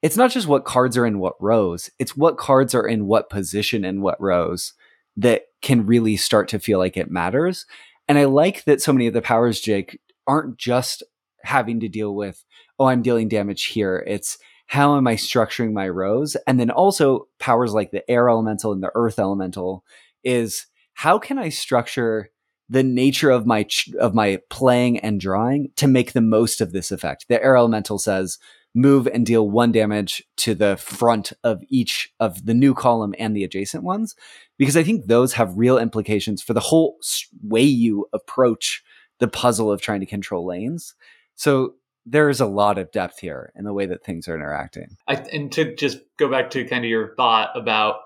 [0.02, 3.30] it's not just what cards are in what rows, it's what cards are in what
[3.30, 4.74] position and what rows
[5.16, 7.66] that can really start to feel like it matters.
[8.08, 11.02] And I like that so many of the powers, Jake, aren't just
[11.42, 12.44] having to deal with,
[12.78, 14.04] oh, I'm dealing damage here.
[14.06, 14.38] It's
[14.70, 16.36] how am I structuring my rows?
[16.46, 19.84] And then also powers like the air elemental and the earth elemental
[20.22, 22.30] is how can I structure
[22.68, 26.70] the nature of my ch- of my playing and drawing to make the most of
[26.70, 27.26] this effect.
[27.26, 28.38] The air elemental says
[28.72, 33.34] move and deal one damage to the front of each of the new column and
[33.34, 34.14] the adjacent ones
[34.56, 36.96] because I think those have real implications for the whole
[37.42, 38.84] way you approach
[39.18, 40.94] the puzzle of trying to control lanes.
[41.34, 41.74] So
[42.06, 44.96] there is a lot of depth here in the way that things are interacting.
[45.06, 47.96] I, and to just go back to kind of your thought about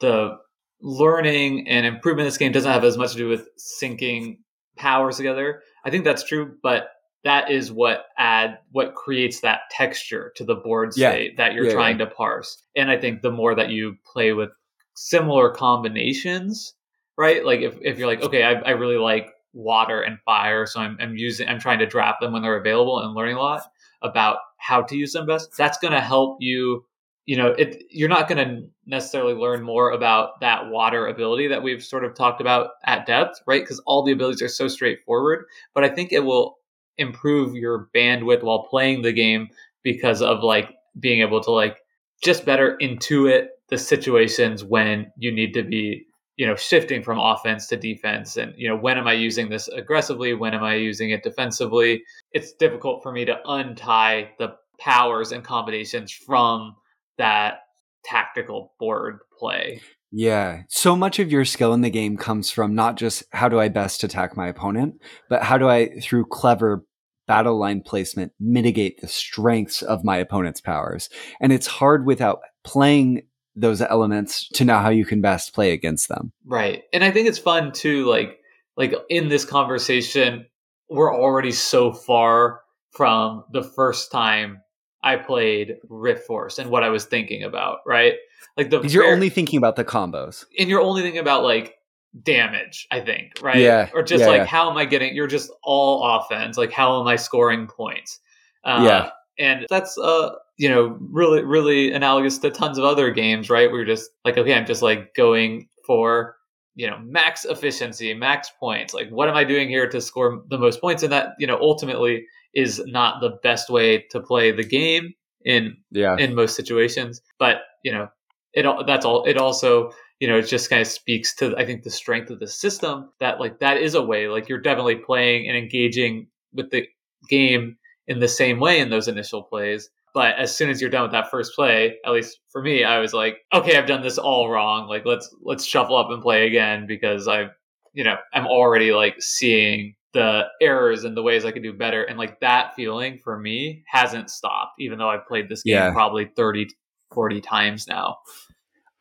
[0.00, 0.38] the
[0.80, 4.38] learning and improvement this game doesn't have as much to do with syncing
[4.76, 5.62] powers together.
[5.84, 6.88] I think that's true, but
[7.24, 11.10] that is what add what creates that texture to the board Yeah.
[11.10, 12.62] state that you're Yeah, trying to parse.
[12.74, 14.50] And I think the more that you play with
[14.94, 16.74] similar combinations,
[17.16, 17.44] right?
[17.44, 20.66] Like if, if you're like, okay, I, I really like water and fire.
[20.66, 23.40] So I'm, I'm using, I'm trying to draft them when they're available and learning a
[23.40, 23.62] lot
[24.02, 25.56] about how to use them best.
[25.56, 26.84] That's going to help you.
[27.24, 31.62] You know, it, you're not going to necessarily learn more about that water ability that
[31.62, 33.62] we've sort of talked about at depth, right?
[33.62, 35.44] Because all the abilities are so straightforward.
[35.72, 36.58] But I think it will
[36.98, 39.48] improve your bandwidth while playing the game
[39.84, 41.78] because of like being able to like
[42.22, 47.66] just better intuit the situations when you need to be you know shifting from offense
[47.66, 51.10] to defense and you know when am i using this aggressively when am i using
[51.10, 54.48] it defensively it's difficult for me to untie the
[54.80, 56.74] powers and combinations from
[57.18, 57.60] that
[58.04, 59.80] tactical board play
[60.14, 60.64] yeah.
[60.68, 63.68] So much of your skill in the game comes from not just how do I
[63.68, 64.96] best attack my opponent,
[65.30, 66.84] but how do I, through clever
[67.26, 71.08] battle line placement, mitigate the strengths of my opponent's powers.
[71.40, 73.22] And it's hard without playing
[73.54, 76.32] those elements to know how you can best play against them.
[76.44, 76.84] Right.
[76.92, 78.38] And I think it's fun too, like,
[78.76, 80.46] like in this conversation,
[80.88, 84.62] we're already so far from the first time
[85.02, 88.14] I played Rift Force and what I was thinking about, right?
[88.56, 91.74] Like the you're only thinking about the combos, and you're only thinking about like
[92.22, 92.86] damage.
[92.90, 93.56] I think, right?
[93.56, 93.88] Yeah.
[93.94, 94.44] Or just yeah, like yeah.
[94.44, 95.14] how am I getting?
[95.14, 96.58] You're just all offense.
[96.58, 98.20] Like how am I scoring points?
[98.64, 99.10] Uh, yeah.
[99.38, 103.70] And that's uh you know really really analogous to tons of other games, right?
[103.70, 106.36] We're just like okay, I'm just like going for
[106.74, 108.94] you know max efficiency max points.
[108.94, 111.02] Like what am i doing here to score the most points?
[111.02, 115.76] And that you know ultimately is not the best way to play the game in
[115.90, 116.16] yeah.
[116.18, 117.20] in most situations.
[117.38, 118.08] But you know
[118.52, 121.82] it that's all it also you know it just kind of speaks to i think
[121.82, 125.48] the strength of the system that like that is a way like you're definitely playing
[125.48, 126.86] and engaging with the
[127.28, 131.02] game in the same way in those initial plays but as soon as you're done
[131.02, 134.18] with that first play at least for me i was like okay i've done this
[134.18, 137.46] all wrong like let's let's shuffle up and play again because i
[137.92, 142.02] you know i'm already like seeing the errors and the ways I could do better.
[142.04, 145.90] And like that feeling for me hasn't stopped, even though I've played this game Yeah.
[145.92, 146.68] probably 30,
[147.14, 148.18] 40 times now.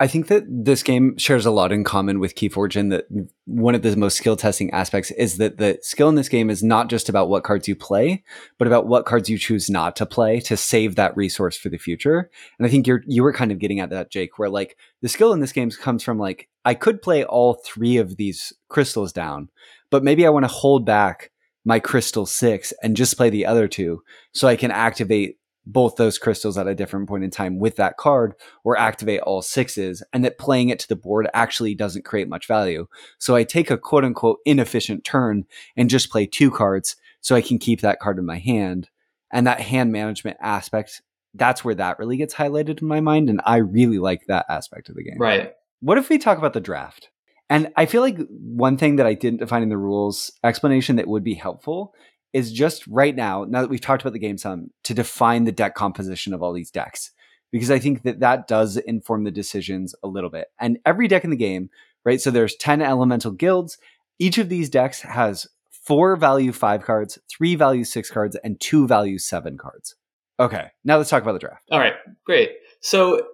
[0.02, 3.06] I think that this game shares a lot in common with Keyforge in that
[3.46, 6.64] one of the most skill testing aspects is that the skill in this game is
[6.64, 8.24] not just about what cards you play,
[8.58, 11.78] but about what cards you choose not to play to save that resource for the
[11.78, 12.32] future.
[12.58, 15.08] And I think you're you were kind of getting at that, Jake, where like the
[15.08, 19.14] skill in this game comes from like I could play all three of these crystals
[19.14, 19.50] down,
[19.92, 21.30] but maybe I want to hold back
[21.64, 24.02] my crystal six and just play the other two
[24.34, 27.98] so I can activate both those crystals at a different point in time with that
[27.98, 32.28] card or activate all sixes and that playing it to the board actually doesn't create
[32.28, 32.88] much value.
[33.20, 35.46] So I take a quote unquote inefficient turn
[35.78, 38.90] and just play two cards so I can keep that card in my hand.
[39.32, 41.02] And that hand management aspect,
[41.34, 43.30] that's where that really gets highlighted in my mind.
[43.30, 45.18] And I really like that aspect of the game.
[45.18, 45.54] Right.
[45.80, 47.10] What if we talk about the draft?
[47.50, 51.08] And I feel like one thing that I didn't define in the rules explanation that
[51.08, 51.94] would be helpful
[52.34, 55.52] is just right now, now that we've talked about the game some, to define the
[55.52, 57.12] deck composition of all these decks.
[57.52, 60.48] Because I think that that does inform the decisions a little bit.
[60.60, 61.70] And every deck in the game,
[62.06, 62.22] right?
[62.22, 63.78] So there's 10 elemental guilds.
[64.20, 68.88] Each of these decks has four value five cards, three value six cards, and two
[68.88, 69.96] value seven cards.
[70.40, 71.64] Okay, now let's talk about the draft.
[71.72, 71.94] All right.
[72.26, 72.52] Great.
[72.82, 73.28] So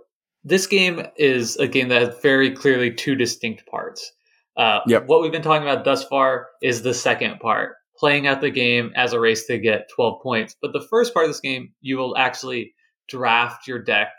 [0.43, 4.11] this game is a game that has very clearly two distinct parts.
[4.57, 5.07] Uh, Yep.
[5.07, 8.91] What we've been talking about thus far is the second part, playing out the game
[8.95, 10.55] as a race to get 12 points.
[10.61, 12.73] But the first part of this game, you will actually
[13.07, 14.09] draft your deck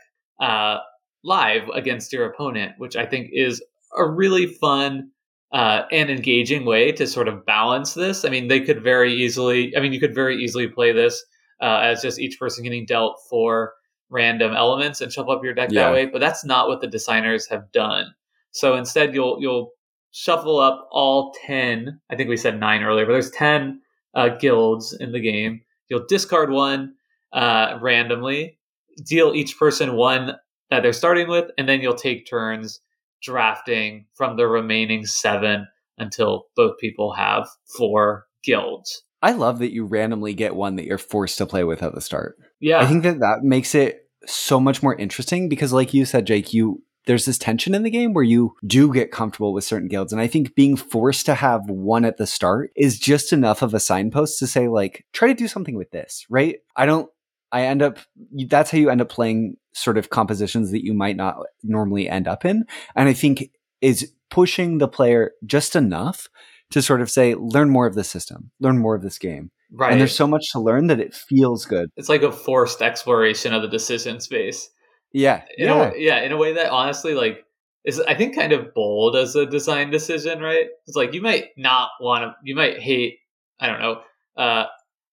[0.41, 0.79] uh,
[1.25, 3.63] live against your opponent, which I think is
[3.97, 5.11] a really fun
[5.53, 8.25] uh, and engaging way to sort of balance this.
[8.25, 11.25] I mean, they could very easily, I mean, you could very easily play this
[11.61, 13.73] uh, as just each person getting dealt four
[14.11, 15.85] random elements and shuffle up your deck Yeah.
[15.85, 16.07] that way.
[16.07, 18.07] But that's not what the designers have done.
[18.51, 19.73] So instead, you'll you'll
[20.13, 22.01] shuffle up all ten.
[22.11, 23.81] I think we said nine earlier, but there's ten
[24.15, 25.63] uh, guilds in the game.
[25.89, 26.95] You'll discard one
[27.33, 28.59] uh, randomly,
[29.05, 30.37] deal each person one
[30.71, 32.81] that they're starting with, and then you'll take turns
[33.23, 35.67] drafting from the remaining seven
[35.99, 39.03] until both people have four guilds.
[39.21, 42.01] I love that you randomly get one that you're forced to play with at the
[42.01, 42.37] start.
[42.61, 46.27] Yeah, I think that that makes it so much more interesting because, like you said,
[46.27, 49.89] Jake, you there's this tension in the game where you do get comfortable with certain
[49.89, 53.63] guilds, and I think being forced to have one at the start is just enough
[53.63, 56.57] of a signpost to say, like, try to do something with this, right?
[56.77, 57.11] I don't.
[57.51, 57.99] I end up.
[58.47, 62.29] That's how you end up playing sort of compositions that you might not normally end
[62.29, 66.29] up in, and I think is pushing the player just enough
[66.73, 69.51] to sort of say, learn more of the system, learn more of this game.
[69.73, 69.93] right.
[69.93, 71.89] And there's so much to learn that it feels good.
[71.97, 74.69] it's like a forced exploration of the decision space.
[75.13, 75.43] Yeah.
[75.57, 75.93] in yeah.
[75.93, 77.45] a yeah, in a way that honestly, like
[77.85, 80.67] is I think kind of bold as a design decision, right?
[80.87, 83.19] It's like you might not want to, you might hate,
[83.61, 84.03] I don't know,
[84.37, 84.67] uh,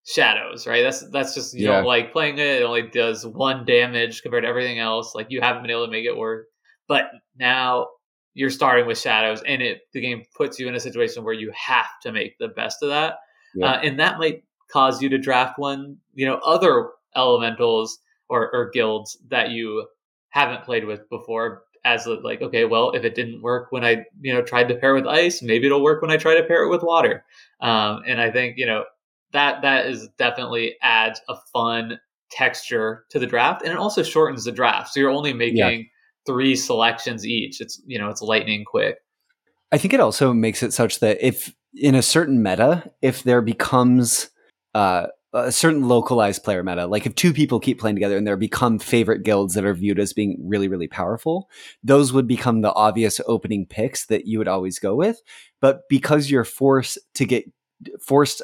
[0.05, 0.84] shadows, right?
[0.84, 1.77] That's that's just you Yeah.
[1.77, 2.62] don't like playing it.
[2.62, 5.15] It only does one damage compared to everything else.
[5.15, 6.47] Like you haven't been able to make it work,
[6.88, 7.05] but
[7.38, 7.88] now
[8.34, 11.51] you're starting with shadows, and it the game puts you in a situation where you
[11.55, 13.15] have to make the best of that,
[13.55, 13.67] Yeah.
[13.71, 17.97] uh, and that might cause you to draft one, you know, other elementals
[18.29, 19.88] or, or guilds that you
[20.29, 24.33] haven't played with before as like okay well if it didn't work when i you
[24.33, 26.69] know tried to pair with ice maybe it'll work when i try to pair it
[26.69, 27.23] with water.
[27.61, 28.85] Um, and i think you know
[29.31, 31.99] that that is definitely adds a fun
[32.31, 34.93] texture to the draft and it also shortens the draft.
[34.93, 35.83] So you're only making Yeah.
[36.25, 37.61] three selections each.
[37.61, 38.97] It's you know it's lightning quick.
[39.71, 43.41] I think it also makes it such that if in a certain meta, if there
[43.41, 44.29] becomes
[44.73, 48.38] uh, a certain localized player meta, like if two people keep playing together and there
[48.38, 51.50] become favorite guilds that are viewed as being really, really powerful,
[51.84, 55.21] those would become the obvious opening picks that you would always go with.
[55.60, 57.43] But because you're forced to get
[58.02, 58.41] forced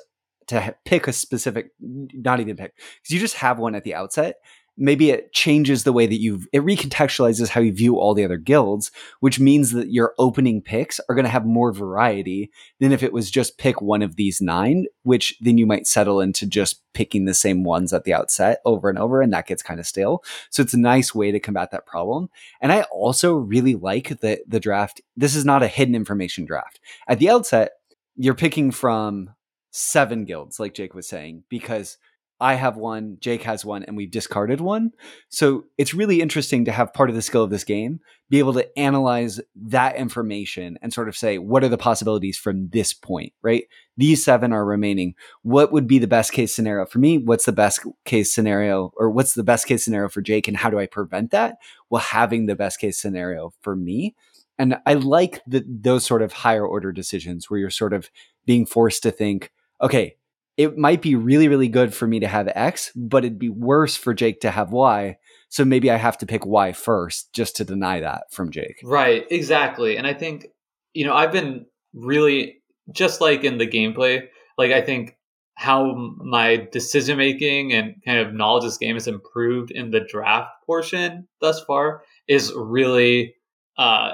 [0.48, 4.36] to pick a specific, not even pick, because you just have one at the outset.
[4.78, 8.38] Maybe it changes the way that you it recontextualizes how you view all the other
[8.38, 13.04] guilds, which means that your opening picks are going to have more variety than if
[13.04, 16.82] it was just pick one of these nine, which then you might settle into just
[16.94, 19.86] picking the same ones at the outset over and over, and that gets kind of
[19.86, 20.24] stale.
[20.50, 22.30] So it's a nice way to combat that problem.
[22.62, 25.02] And I also really like that the draft.
[25.16, 26.80] This is not a hidden information draft.
[27.08, 27.72] At the outset,
[28.16, 29.32] you're picking from
[29.72, 31.98] seven guilds, like Jake was saying, because
[32.42, 34.92] I have one, Jake has one, and we've discarded one.
[35.30, 38.00] So it's really interesting to have part of the skill of this game
[38.32, 42.70] be able to analyze that information and sort of say, what are the possibilities from
[42.70, 43.66] this point, right?
[43.96, 45.14] These seven are remaining.
[45.44, 47.20] What would be the best case scenario for me?
[47.20, 50.48] What's the best case scenario, or what's the best case scenario for Jake?
[50.48, 51.58] And how do I prevent that
[51.92, 54.16] Well, having the best case scenario for me?
[54.58, 58.10] And I like the, those sort of higher order decisions where you're sort of
[58.46, 59.52] being forced to think,
[59.82, 60.16] okay,
[60.58, 63.96] it might be really, really good for me to have X, but it'd be worse
[63.96, 65.18] for Jake to have Y.
[65.50, 68.80] So maybe I have to pick Y first just to deny that from Jake.
[68.84, 69.98] Right, exactly.
[69.98, 70.48] And I think,
[70.94, 72.62] you know, I've been really
[72.92, 75.18] just like in the gameplay, like I think
[75.56, 80.00] how my decision making and kind of knowledge of this game has improved in the
[80.00, 83.36] draft portion thus far is really
[83.78, 84.14] uh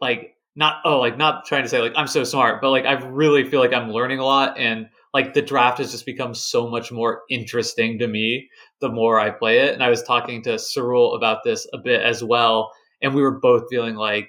[0.00, 2.92] like not oh like not trying to say like I'm so smart, but like I
[3.04, 6.68] really feel like I'm learning a lot and like the draft has just become so
[6.68, 8.48] much more interesting to me
[8.82, 9.72] the more I play it.
[9.72, 12.70] And I was talking to Cyril about this a bit as well.
[13.00, 14.28] And we were both feeling like,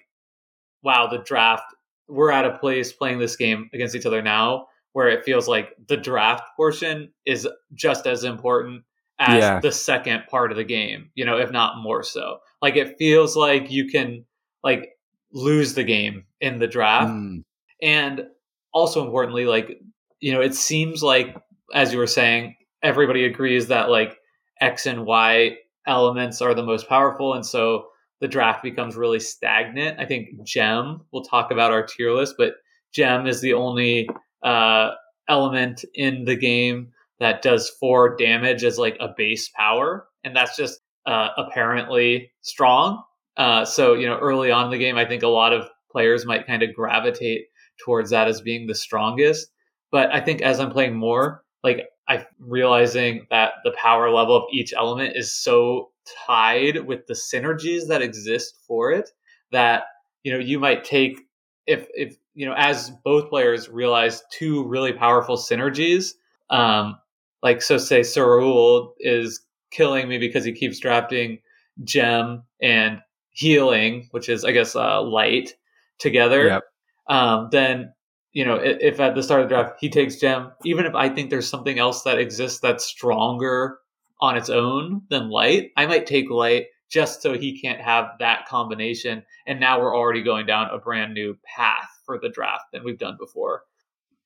[0.84, 1.64] wow, the draft,
[2.08, 5.74] we're at a place playing this game against each other now where it feels like
[5.90, 8.84] the draft portion is just as important
[9.20, 9.60] as Yeah.
[9.60, 12.38] the second part of the game, you know, if not more so.
[12.62, 14.24] Like it feels like you can
[14.64, 14.90] like
[15.34, 17.12] lose the game in the draft.
[17.12, 17.44] Mm,
[17.82, 18.26] And
[18.74, 19.80] also importantly, like,
[20.20, 21.36] you know, it seems like,
[21.74, 24.18] as you were saying, everybody agrees that like
[24.62, 27.34] X and Y elements are the most powerful.
[27.34, 27.88] And so
[28.20, 30.00] the draft becomes really stagnant.
[30.00, 32.54] I think Gem, we'll talk about our tier list, but
[32.94, 34.10] Gem is the only
[34.44, 34.92] uh,
[35.30, 40.08] element in the game that does four damage as like a base power.
[40.24, 43.04] And that's just uh, apparently strong.
[43.38, 46.26] Uh, so, you know, early on in the game, I think a lot of players
[46.26, 47.46] might kind of gravitate
[47.84, 49.48] towards that as being the strongest.
[49.92, 54.44] But I think as I'm playing more, like I'm realizing that the power level of
[54.52, 55.92] each element is so
[56.26, 59.10] tied with the synergies that exist for it
[59.52, 59.84] that
[60.24, 61.20] you know you might take
[61.66, 66.14] if if you know as both players realize two really powerful synergies
[66.50, 66.98] um
[67.44, 71.40] like so say Sarul is killing me because he keeps drafting
[71.84, 75.54] gem and healing which is i guess uh light
[76.00, 76.64] together Yep.
[77.10, 77.94] um then
[78.34, 81.10] you know, if at the start of the draft he takes gem, even if I
[81.10, 83.80] think there's something else that exists that's stronger
[84.22, 88.48] on its own than light, I might take light just so he can't have that
[88.48, 89.24] combination.
[89.46, 93.00] And now we're already going down a brand new path for the draft than we've
[93.00, 93.64] done before.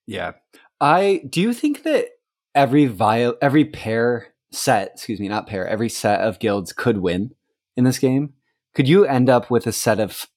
[0.06, 0.34] yeah.
[0.80, 2.08] I do you think that
[2.56, 7.32] every viol every pair set, excuse me, not pair, every set of guilds could win
[7.78, 8.34] in this game?
[8.74, 10.28] Could you end up with a set of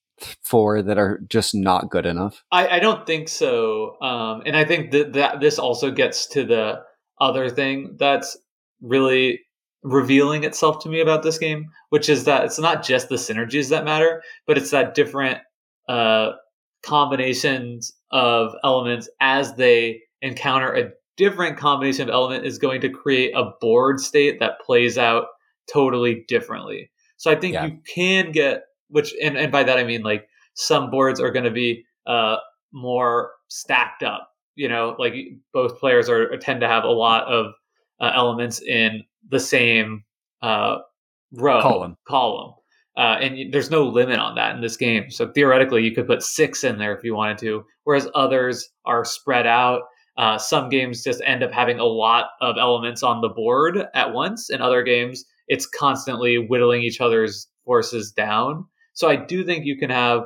[0.43, 2.43] four that are just not good enough?
[2.51, 3.99] I, I don't think so.
[4.01, 6.81] Um, and I think that, that this also gets to the
[7.19, 8.37] other thing that's
[8.81, 9.41] really
[9.83, 13.69] revealing itself to me about this game, which is that it's not just the synergies
[13.69, 15.39] that matter, but it's that different
[15.87, 16.31] uh,
[16.83, 23.31] combinations of elements as they encounter a different combination of element is going to create
[23.35, 25.25] a board state that plays out
[25.71, 26.89] totally differently.
[27.17, 27.65] So I think Yeah.
[27.65, 31.45] you can get which and, and by that I mean like some boards are going
[31.45, 32.37] to be uh,
[32.71, 34.29] more stacked up.
[34.55, 35.13] You know, like
[35.53, 37.53] both players are tend to have a lot of
[37.99, 40.03] uh, elements in the same
[40.41, 40.77] uh,
[41.33, 41.97] row Column.
[42.07, 42.53] column.
[42.97, 45.11] Uh, and there's no limit on that in this game.
[45.11, 49.03] So theoretically, you could put six in there if you wanted to, whereas others are
[49.03, 49.81] spread out.
[50.17, 54.13] Uh, some games just end up having a lot of elements on the board at
[54.13, 54.49] once.
[54.49, 58.65] In other games, it's constantly whittling each other's forces down.
[58.95, 60.23] So I do think you can have.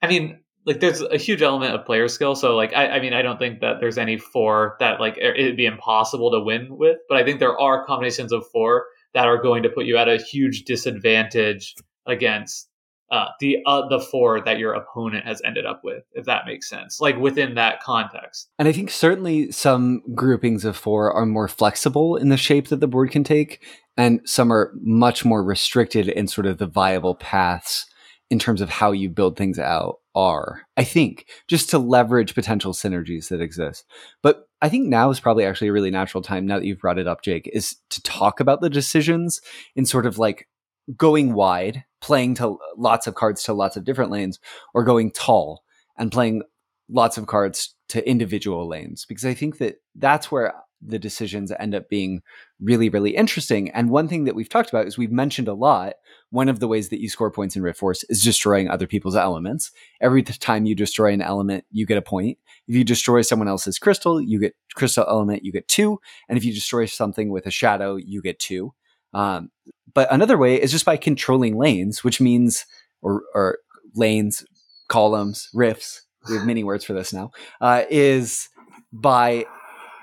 [0.00, 2.34] I mean, like there's a huge element of player skill.
[2.34, 5.36] So like I, I mean, I don't think that there's any four that like it-
[5.38, 6.98] it'd be impossible to win with.
[7.08, 10.08] But I think there are combinations of four that are going to put you at
[10.08, 11.74] a huge disadvantage
[12.06, 12.68] against
[13.10, 16.66] uh, the uh, the four that your opponent has ended up with, if that makes
[16.66, 16.98] sense.
[16.98, 18.48] Like within that context.
[18.58, 22.80] And I think certainly some groupings of four are more flexible in the shape that
[22.80, 23.62] the board can take,
[23.98, 27.84] and some are much more restricted in sort of the viable paths
[28.32, 30.62] in terms of how you build things out are.
[30.78, 33.84] I think just to leverage potential synergies that exist.
[34.22, 36.98] But I think now is probably actually a really natural time, now that you've brought
[36.98, 39.42] it up, Jake, is to talk about the decisions
[39.76, 40.48] in sort of like
[40.96, 44.40] going wide, playing to lots of cards to lots of different lanes,
[44.72, 45.62] or going tall
[45.98, 46.42] and playing
[46.88, 50.54] lots of cards to individual lanes because I think that that's where
[50.84, 52.22] the decisions end up being
[52.60, 53.70] really, really interesting.
[53.70, 55.94] And one thing that we've talked about is we've mentioned a lot.
[56.30, 59.16] One of the ways that you score points in Rift Force is destroying other people's
[59.16, 59.70] elements.
[60.00, 62.38] Every time you destroy an element, you get a point.
[62.66, 66.00] If you destroy someone else's crystal, you get crystal element, you get two.
[66.28, 68.74] And if you destroy something with a shadow, you get two.
[69.14, 69.50] Um,
[69.94, 72.64] but another way is just by controlling lanes, which means,
[73.02, 73.58] or, or
[73.94, 74.44] lanes,
[74.88, 77.30] columns, rifts, we have many words for this now,
[77.60, 78.48] uh, is
[78.92, 79.44] by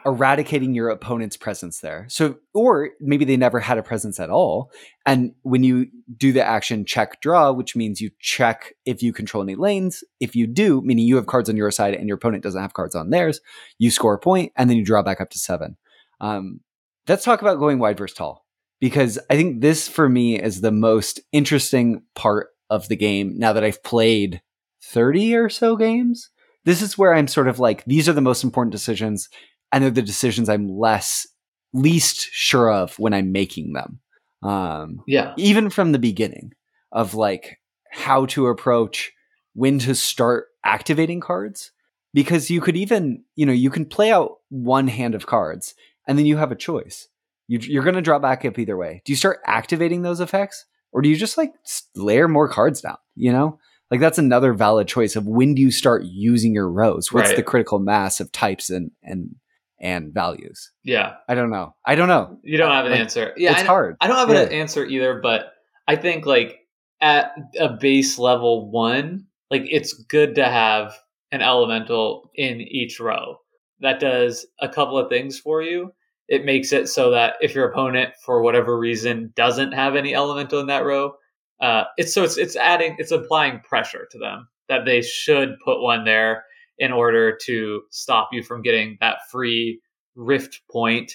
[0.09, 2.05] eradicating your opponent's presence there.
[2.09, 4.71] So, or maybe they never had a presence at all.
[5.05, 5.87] And when you
[6.17, 10.35] do the action check draw, which means you check if you control any lanes, if
[10.35, 12.95] you do, meaning you have cards on your side and your opponent doesn't have cards
[12.95, 13.39] on theirs,
[13.77, 15.77] you score a point and then you draw back up to seven.
[16.19, 16.59] Um,
[17.07, 18.45] let's talk about going wide versus tall
[18.79, 23.53] because I think this for me is the most interesting part of the game now
[23.53, 24.41] that I've played
[24.83, 26.29] 30 or so games.
[26.65, 29.29] This is where I'm sort of like, these are the most important decisions,
[29.71, 31.27] and they're the decisions I'm less,
[31.73, 33.99] least sure of when I'm making them.
[34.41, 35.33] Um, Yeah.
[35.37, 36.53] even from the beginning
[36.91, 37.59] of like
[37.91, 39.11] how to approach
[39.53, 41.71] when to start activating cards
[42.13, 45.73] because you could even you know you can play out one hand of cards
[46.07, 47.07] and then you have a choice
[47.47, 50.65] you, you're going to draw back up either way do you start activating those effects
[50.91, 51.51] or do you just like
[51.95, 53.59] layer more cards down you know
[53.91, 57.35] like that's another valid choice of when do you start using your rows what's Right.
[57.37, 59.35] the critical mass of types and and
[59.81, 61.13] and values Yeah.
[61.27, 63.33] i don't know i don't know You don't have an Like, answer.
[63.37, 63.51] Yeah.
[63.51, 64.41] it's I, hard I don't have Yeah.
[64.41, 65.53] an answer either, but
[65.87, 66.59] I think like
[67.01, 70.95] at a base level one, like it's good to have
[71.31, 73.37] an elemental in each row.
[73.79, 75.93] That does a couple of things for you.
[76.27, 80.59] It makes it so that if your opponent, for whatever reason, doesn't have any elemental
[80.59, 81.13] in that row,
[81.61, 85.81] uh, it's so it's it's adding it's applying pressure to them that they should put
[85.81, 86.43] one there
[86.79, 89.79] in order to stop you from getting that free
[90.15, 91.11] rift point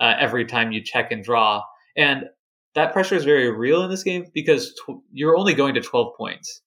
[0.00, 1.62] uh, every time you check and draw.
[1.96, 2.24] And
[2.74, 6.16] that pressure is very real in this game because tw- you're only going to 12
[6.16, 6.62] points.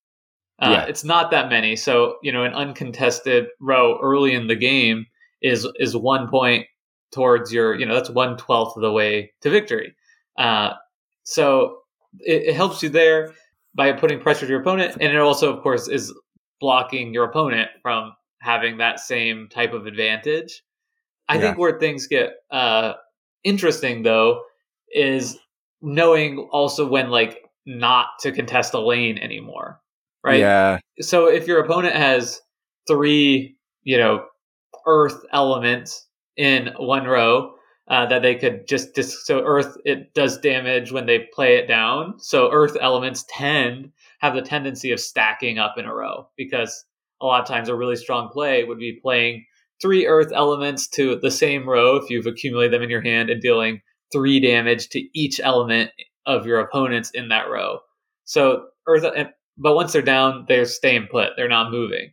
[0.62, 0.86] Uh, Yeah.
[0.86, 1.76] It's not that many.
[1.76, 5.06] So, you know, an uncontested row early in the game
[5.41, 6.68] is is one point
[7.12, 9.95] towards your, you know, that's one twelfth of the way to victory.
[10.38, 10.74] Uh,
[11.24, 11.78] so
[12.20, 13.34] it, it helps you there
[13.74, 14.97] by putting pressure to your opponent.
[15.02, 16.14] And it also, of course, is
[16.60, 20.64] blocking your opponent from having that same type of advantage.
[21.30, 21.42] I Yeah.
[21.42, 22.94] think where things get uh,
[23.44, 24.42] interesting though
[24.94, 25.38] is
[25.82, 29.80] knowing also when like not to contest a lane anymore,
[30.24, 30.39] right?
[30.39, 32.42] yeah So if your opponent has
[32.88, 34.26] three, you know,
[34.86, 37.54] earth elements in one row
[37.88, 41.68] uh, that they could just dis- so earth it does damage when they play it
[41.68, 42.20] down.
[42.20, 46.86] So earth elements tend have the tendency of stacking up in a row because
[47.22, 49.45] a lot of times a really strong play would be playing
[49.82, 53.41] three earth elements to the same row if you've accumulated them in your hand and
[53.41, 55.91] dealing three damage to each element
[56.26, 57.80] of your opponents in that row.
[58.26, 59.03] So earth,
[59.57, 61.30] but once they're down, they're staying put.
[61.36, 62.11] They're not moving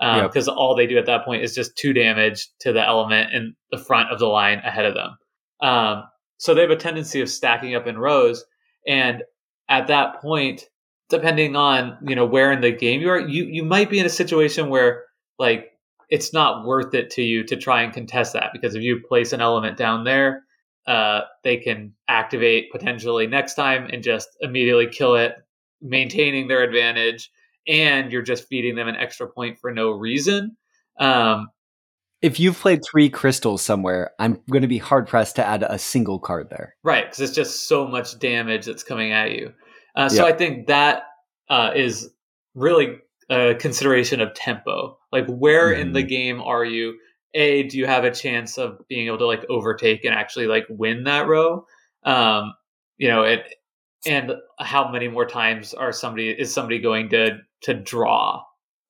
[0.00, 0.30] Yep.
[0.30, 3.54] because all they do at that point is just two damage to the element in
[3.72, 5.16] the front of the line ahead of them.
[5.60, 6.04] Um,
[6.36, 8.44] so they have a tendency of stacking up in rows,
[8.86, 9.24] and
[9.68, 10.66] at that point,
[11.08, 14.06] depending on you know where in the game you are, you you might be in
[14.06, 15.04] a situation where
[15.38, 15.72] like
[16.10, 19.32] it's not worth it to you to try and contest that because if you place
[19.32, 20.44] an element down there,
[20.86, 25.34] uh, they can activate potentially next time and just immediately kill it,
[25.82, 27.30] maintaining their advantage
[27.68, 30.56] and you're just feeding them an extra point for no reason.
[30.98, 31.48] Um,
[32.22, 35.78] if you've played three crystals somewhere, I'm going to be hard pressed to add a
[35.78, 36.74] single card there.
[36.82, 39.52] Right, because it's just so much damage that's coming at you.
[39.98, 41.02] Uh, so I think that
[41.50, 42.08] uh, is
[42.54, 44.96] really a consideration of tempo.
[45.10, 45.80] Like, where mm-hmm.
[45.80, 46.08] in the mm-hmm.
[46.08, 46.98] game are you?
[47.34, 50.66] A, do you have a chance of being able to like overtake and actually like
[50.70, 51.66] win that row?
[52.04, 52.54] Um,
[52.96, 53.54] you know, it,
[54.06, 58.44] and how many more times are somebody is somebody going to to draw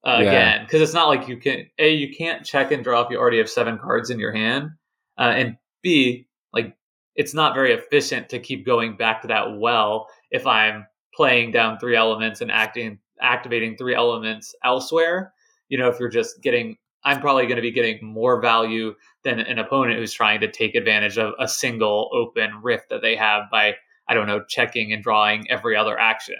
[0.06, 0.28] uh, yeah.
[0.28, 0.64] again?
[0.64, 3.38] Because it's not like you can a you can't check and draw if you already
[3.38, 4.70] have seven cards in your hand,
[5.18, 6.76] uh, and b like
[7.16, 10.86] it's not very efficient to keep going back to that well if I'm
[11.18, 15.34] playing down three elements and acting activating three elements elsewhere.
[15.68, 18.94] You know, if you're just getting, I'm probably going to be getting more value
[19.24, 23.16] than an opponent who's trying to take advantage of a single open rift that they
[23.16, 23.74] have by,
[24.08, 26.36] I don't know, checking and drawing every other action.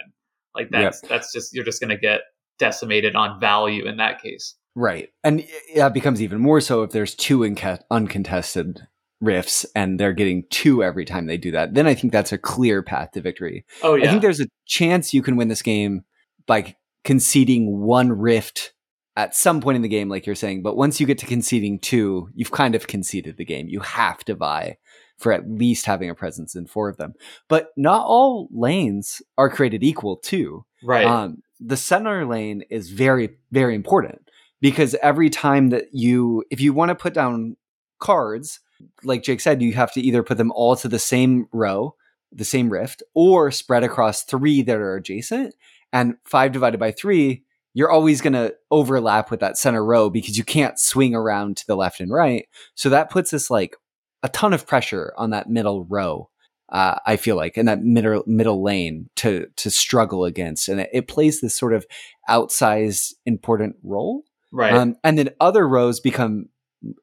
[0.55, 2.21] Like that's that's just you're just going to get
[2.57, 4.55] decimated on value in that case.
[4.75, 8.87] Right, and that becomes even more so if there's two inca- uncontested
[9.21, 11.73] rifts and they're getting two every time they do that.
[11.73, 13.65] Then I think that's a clear path to victory.
[13.83, 16.03] Oh yeah, I think there's a chance you can win this game
[16.45, 18.73] by conceding one rift
[19.15, 20.63] at some point in the game, like you're saying.
[20.63, 23.67] But once you get to conceding two, you've kind of conceded the game.
[23.67, 24.77] You have to buy
[25.17, 27.13] for at least having a presence in four of them.
[27.49, 30.65] But not all lanes are created equal, too.
[30.81, 31.05] Right.
[31.05, 34.21] Um, the center lane is very, very important
[34.61, 37.57] because every time that you, if you want to put down
[37.99, 38.61] cards,
[39.03, 41.95] like Jake said, you have to either put them all to the same row,
[42.31, 45.55] the same rift, or spread across three that are adjacent
[45.91, 50.37] and five divided by three, you're always going to overlap with that center row because
[50.37, 52.47] you can't swing around to the left and right.
[52.75, 53.75] So that puts us like
[54.23, 56.29] a ton of pressure on that middle row.
[56.69, 60.89] Uh, I feel like in that middle middle lane to to struggle against, and it,
[60.93, 61.85] it plays this sort of
[62.29, 64.23] outsized important role.
[64.51, 66.49] Right, um, and then other rows become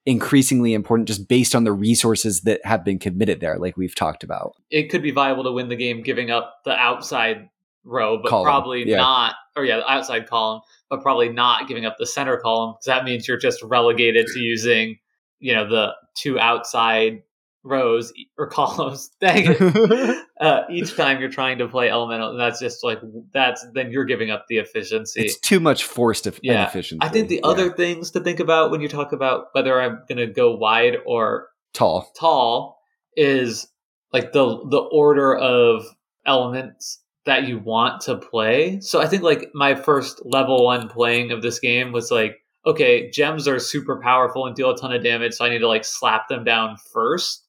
[0.04, 4.24] increasingly important just based on the resources that have been committed there, like we've talked
[4.24, 4.54] about.
[4.70, 7.48] It could be viable to win the game giving up the outside
[7.84, 8.44] row, but column.
[8.44, 8.96] probably yeah.
[8.96, 12.86] not, or yeah, the outside column, but probably not giving up the center column because
[12.86, 14.98] that means you're just relegated to using,
[15.40, 17.22] you know, the two outside
[17.66, 19.10] rows or columns.
[19.20, 20.26] Dang it.
[20.40, 23.00] uh, each time you're trying to play elemental, and that's just like
[23.32, 25.22] that's then you're giving up the efficiency.
[25.22, 26.62] It's too much forced of yeah.
[26.62, 27.00] inefficiency.
[27.02, 27.50] I think the yeah.
[27.50, 30.96] other things to think about when you talk about whether I'm going to go wide
[31.04, 32.80] or tall, tall
[33.16, 33.68] is
[34.12, 35.84] like the the order of
[36.24, 38.80] elements that you want to play.
[38.80, 43.10] So I think like my first level one playing of this game was like, okay,
[43.10, 45.84] gems are super powerful and deal a ton of damage, so I need to like
[45.84, 47.45] slap them down first.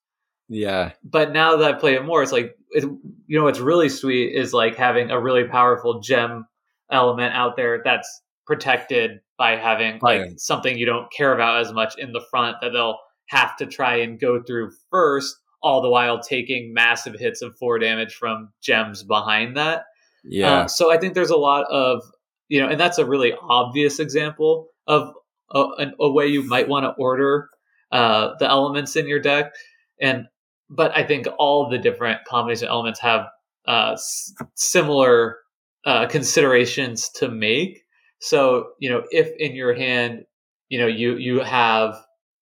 [0.49, 0.91] Yeah.
[1.03, 4.33] But now that I play it more, it's like it, you know what's really sweet
[4.33, 6.47] is like having a really powerful gem
[6.91, 10.33] element out there that's protected by having like yeah.
[10.37, 13.97] something you don't care about as much in the front that they'll have to try
[13.97, 19.03] and go through first all the while taking massive hits of four damage from gems
[19.03, 19.83] behind that.
[20.23, 20.61] Yeah.
[20.61, 22.03] Uh, so I think there's a lot of,
[22.47, 25.11] you know, and that's a really obvious example of
[25.51, 27.49] a, a way you might want to order
[27.91, 29.51] uh, the elements in your deck.
[29.99, 30.27] And,
[30.69, 33.27] but I think all the different combination elements have
[33.67, 35.37] uh, s- similar
[35.85, 37.83] uh, considerations to make.
[38.19, 40.25] So, you know, if in your hand,
[40.69, 41.95] you know, you, you have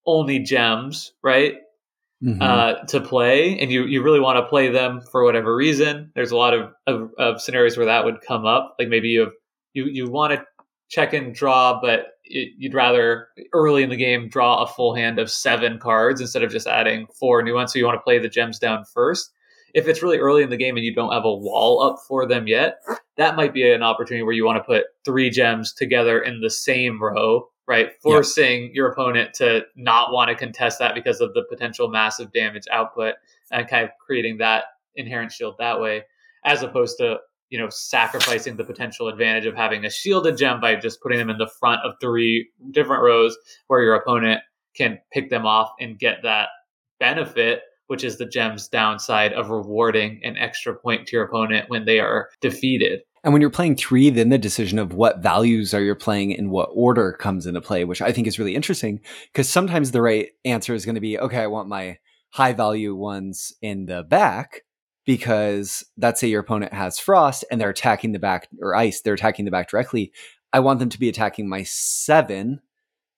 [0.06, 1.54] only gems, right?
[2.22, 2.40] mm-hmm.
[2.42, 6.10] uh, to play, and you you really want to play them for whatever reason.
[6.14, 8.76] There's a lot of, of, of scenarios where that would come up.
[8.78, 9.32] Like maybe you have,
[9.74, 10.44] you you want to
[10.88, 15.30] check and draw, but you'd rather early in the game draw a full hand of
[15.30, 17.72] seven cards instead of just adding four new ones.
[17.72, 19.32] So you want to play the gems down first.
[19.74, 22.26] If it's really early in the game and you don't have a wall up for
[22.26, 22.78] them yet,
[23.16, 26.50] that might be an opportunity where you want to put three gems together in the
[26.50, 27.90] same row right?
[28.02, 28.70] Forcing yep.
[28.74, 33.14] your opponent to not want to contest that because of the potential massive damage output
[33.50, 34.64] and kind of creating that
[34.94, 36.04] inherent shield that way,
[36.44, 37.18] as opposed to,
[37.50, 41.30] you know, sacrificing the potential advantage of having a shielded gem by just putting them
[41.30, 43.36] in the front of three different rows
[43.68, 44.40] where your opponent
[44.76, 46.48] can pick them off and get that
[46.98, 51.84] benefit which is the gem's downside of rewarding an extra point to your opponent when
[51.84, 53.00] they are defeated.
[53.24, 56.50] And when you're playing three, then the decision of what values are you playing in
[56.50, 59.00] what order comes into play, which I think is really interesting
[59.32, 61.98] because sometimes the right answer is going to be, okay, I want my
[62.30, 64.62] high value ones in the back
[65.06, 69.14] because let's say your opponent has frost and they're attacking the back or ice, they're
[69.14, 70.12] attacking the back directly.
[70.52, 72.60] I want them to be attacking my seven.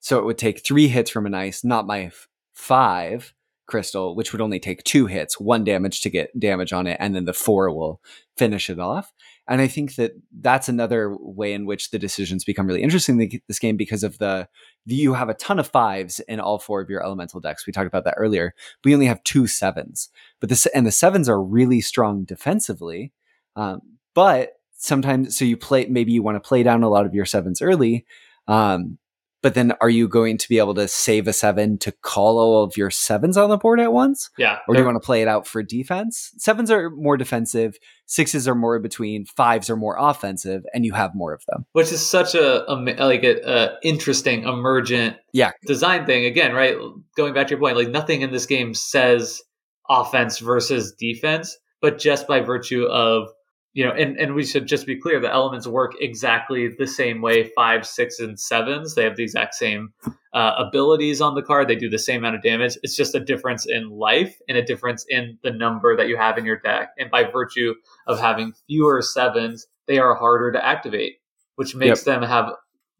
[0.01, 2.13] So it would take three hits from an ice, not my
[2.55, 3.35] five
[3.67, 7.15] crystal, which would only take two hits, one damage to get damage on it, and
[7.15, 8.01] then the four will
[8.37, 9.13] finish it off.
[9.49, 13.41] And I think that that's another way in which the decisions become really interesting in
[13.49, 14.47] this game because of the,
[14.85, 17.67] you have a ton of fives in all four of your elemental decks.
[17.67, 18.55] We talked about that earlier.
[18.85, 23.13] We only have two sevens, but this and the sevens are really strong defensively.
[23.57, 23.81] Um,
[24.15, 27.25] but sometimes, so you play maybe you want to play down a lot of your
[27.25, 28.05] sevens early.
[28.47, 28.99] Um,
[29.43, 32.65] but then are you going to be able to save a seven to call all
[32.65, 34.31] of your sevens on the board at once?
[34.37, 34.59] Yeah.
[34.67, 36.33] Or do you want to play it out for defense?
[36.39, 37.77] Sevens are more defensive,
[38.07, 41.67] sixes are more in between, fives are more offensive, and you have more of them.
[41.73, 45.53] Which is such a, a like a, a, interesting emergent yeah.
[45.67, 46.25] design thing.
[46.25, 46.77] Again, right?
[47.17, 49.41] Going back to your point, like nothing in this game says
[49.89, 53.29] offense versus defense, but just by virtue of
[53.75, 57.21] you know, and, and we should just be clear the elements work exactly the same
[57.21, 58.95] way five, six, and sevens.
[58.95, 59.93] They have the exact same
[60.33, 61.69] uh, abilities on the card.
[61.69, 62.77] They do the same amount of damage.
[62.83, 66.39] It's just a difference in life and a difference in the number that you have
[66.39, 66.91] in your deck.
[66.99, 67.75] And by virtue
[68.07, 71.17] of having fewer sevens, they are harder to activate,
[71.57, 72.21] which makes yep.
[72.21, 72.53] them have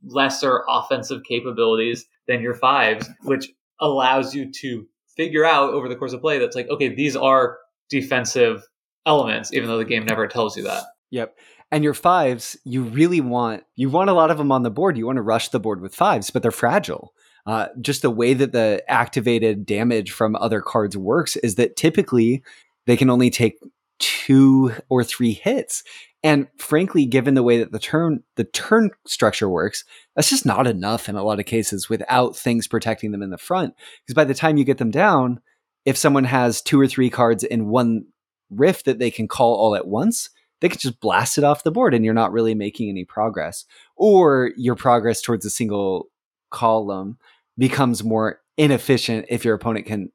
[0.05, 3.51] lesser offensive capabilities than your fives, which
[3.81, 7.59] allows you to figure out over the course of play that's like, okay, these are
[7.91, 8.63] defensive
[9.09, 10.85] elements, even though the game never tells you that.
[11.11, 11.37] Yep.
[11.73, 14.97] And your fives, you really want you want a lot of them on the board.
[14.97, 17.13] You want to rush the board with fives, but they're fragile.
[17.47, 22.43] Uh, just the way that the activated damage from other cards works is that typically
[22.87, 23.59] they can only take
[23.99, 25.83] two or three hits.
[26.23, 29.85] And frankly, given the way that the turn the turn structure works,
[30.15, 33.39] that's just not enough in a lot of cases without things protecting them in the
[33.39, 33.75] front.
[34.05, 35.41] Because by the time you get them down,
[35.85, 38.07] if someone has two or three cards in one
[38.51, 40.31] rift that they can call all at once,
[40.61, 43.65] they can just blast it off the board and you're not really making any progress.
[43.97, 46.09] Or your progress towards a single
[46.51, 47.19] column
[47.57, 50.11] becomes more inefficient if your opponent can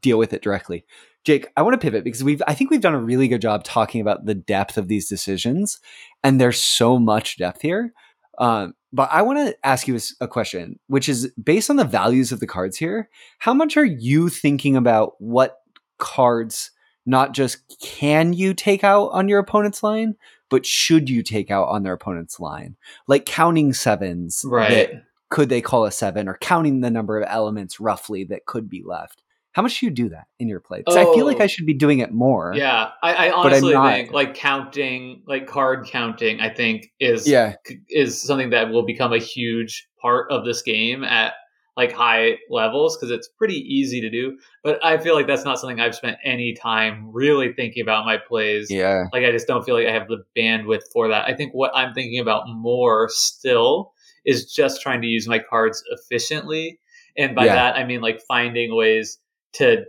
[0.00, 0.84] deal with it directly.
[1.24, 3.64] Jake, I want to pivot because we've I think we've done a really good job
[3.64, 5.80] talking about the depth of these decisions,
[6.22, 7.92] and there's so much depth here.
[8.38, 12.30] Um, but I want to ask you a question, which is based on the values
[12.30, 13.08] of the cards here.
[13.40, 15.56] How much are you thinking about what
[15.98, 16.70] cards
[17.06, 20.16] not just can you take out on your opponent's line,
[20.50, 22.76] but should you take out on their opponent's line?
[23.06, 24.44] Like counting sevens.
[24.44, 25.02] Right.
[25.30, 28.82] could they call a seven or counting the number of elements roughly that could be
[28.84, 29.22] left?
[29.52, 30.80] How much do you do that in your play?
[30.80, 31.46] Because oh, I feel like I oh.
[31.46, 32.52] should be doing it more.
[32.54, 37.54] Yeah, I, I honestly think like counting, like card counting, I think is yeah
[37.88, 41.32] is something that will become a huge part of this game at
[41.76, 44.38] like high levels because it's pretty easy to do.
[44.64, 48.16] But I feel like that's not something I've spent any time really thinking about my
[48.16, 48.70] plays.
[48.70, 49.04] Yeah.
[49.12, 51.26] Like I just don't feel like I have the bandwidth for that.
[51.26, 53.92] I think what I'm thinking about more still
[54.24, 56.80] is just trying to use my cards efficiently.
[57.16, 57.54] And by yeah.
[57.54, 59.18] that I mean like finding ways
[59.54, 59.84] to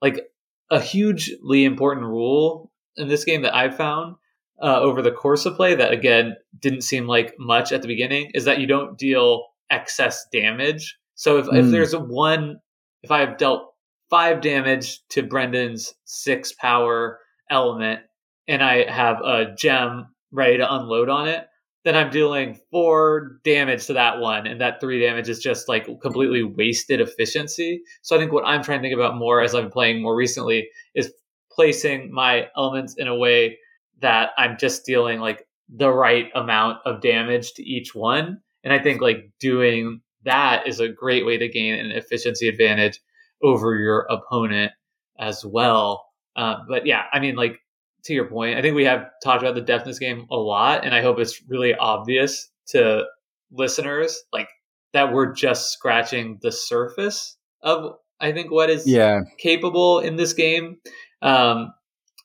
[0.00, 0.26] like
[0.70, 4.16] a hugely important rule in this game that I've found
[4.62, 8.30] uh, over the course of play that again didn't seem like much at the beginning
[8.34, 11.58] is that you don't deal excess damage so if, mm.
[11.58, 11.70] if hmm.
[11.70, 12.60] there's a one,
[13.02, 13.74] if I have dealt
[14.08, 17.18] five damage to Brendan's six power
[17.50, 18.00] element
[18.48, 21.46] and I have a gem ready to unload on it,
[21.84, 25.86] then I'm dealing four damage to that one, and that three damage is just like
[26.00, 27.82] completely wasted efficiency.
[28.00, 30.70] So I think what I'm trying to think about more as I'm playing more recently
[30.94, 31.12] is
[31.52, 33.58] placing my elements in a way
[34.00, 38.40] that I'm just dealing like the right amount of damage to each one.
[38.64, 43.00] And I think like doing that is a great way to gain an efficiency advantage
[43.42, 44.72] over your opponent
[45.18, 46.06] as well.
[46.36, 47.58] Uh, but yeah, I mean, like
[48.04, 50.94] to your point, I think we have talked about the deafness game a lot, and
[50.94, 53.04] I hope it's really obvious to
[53.52, 54.48] listeners, like
[54.92, 59.20] that we're just scratching the surface of I think what is yeah.
[59.38, 60.76] capable in this game,
[61.22, 61.72] um,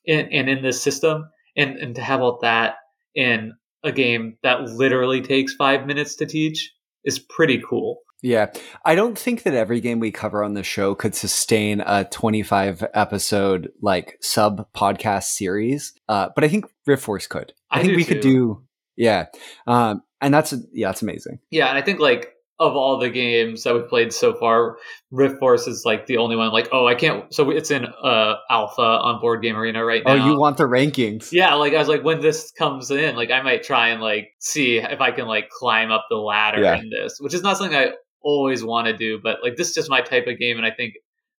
[0.07, 2.75] and, and in this system, and and to have all that
[3.15, 6.73] in a game that literally takes five minutes to teach
[7.05, 7.99] is pretty cool.
[8.21, 8.51] Yeah.
[8.83, 12.83] I don't think that every game we cover on the show could sustain a 25
[12.93, 15.93] episode like sub podcast series.
[16.09, 17.53] Uh, but I think Rift Force could.
[17.69, 18.13] I, I think we too.
[18.13, 19.25] could do yeah.
[19.67, 21.39] Um, and that's yeah, that's amazing.
[21.51, 24.77] Yeah, and I think like of all the games that we've played so far,
[25.11, 26.51] Rift Force is like the only one.
[26.51, 27.33] Like, oh, I can't.
[27.33, 30.13] So it's in uh, alpha on Board Game Arena right now.
[30.13, 31.31] Oh, you want the rankings?
[31.31, 31.53] Yeah.
[31.55, 34.77] Like I was like, when this comes in, like I might try and like see
[34.77, 36.77] if I can like climb up the ladder yeah.
[36.77, 37.91] in this, which is not something I
[38.21, 40.71] always want to do, but like this is just my type of game, and I
[40.71, 40.93] think,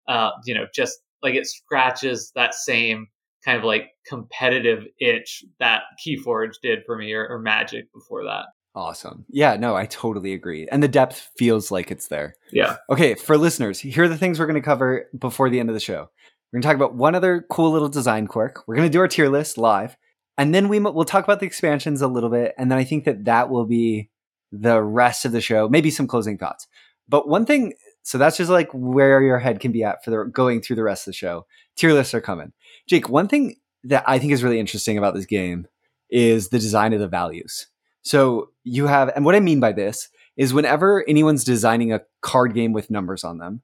[0.07, 3.07] uh, you know, just like it scratches that same
[3.43, 8.45] kind of like competitive itch that Keyforge did for me or, or Magic before that.
[8.77, 9.25] Awesome.
[9.29, 10.67] Yeah, no, I totally agree.
[10.71, 12.35] And the depth feels like it's there.
[12.51, 12.77] Yeah.
[12.91, 15.73] Okay, for listeners, here are the things we're going to cover before the end of
[15.73, 16.11] the show.
[16.53, 18.63] We're going to talk about one other cool little design quirk.
[18.67, 19.97] We're going to do our tier list live.
[20.37, 23.05] and then we we'll talk about the expansions a little bit, and then I think
[23.05, 24.11] that that will be
[24.51, 25.67] the rest of the show.
[25.67, 26.67] Maybe some closing thoughts.
[27.09, 27.73] But one thing,
[28.03, 30.83] so that's just like where your head can be at for the going through the
[30.83, 31.47] rest of the show.
[31.75, 32.53] Tier lists are coming.
[32.87, 33.55] Jake, one thing
[33.85, 35.67] that I think is really interesting about this game
[36.11, 37.67] is the design of the values.
[38.07, 42.53] So you have, and what I mean by this is whenever anyone's designing a card
[42.53, 43.63] game with numbers on them,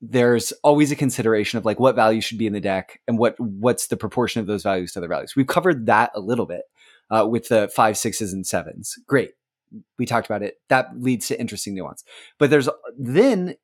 [0.00, 3.34] there's always a consideration of like what value should be in the deck and what
[3.40, 5.34] what's the proportion of those values to other values.
[5.34, 6.62] We've covered that a little bit
[7.10, 8.94] uh, with the five, sixes, and sevens.
[9.08, 9.32] Great,
[9.98, 10.58] we talked about it.
[10.68, 12.04] That leads to interesting nuance.
[12.38, 13.56] But there's then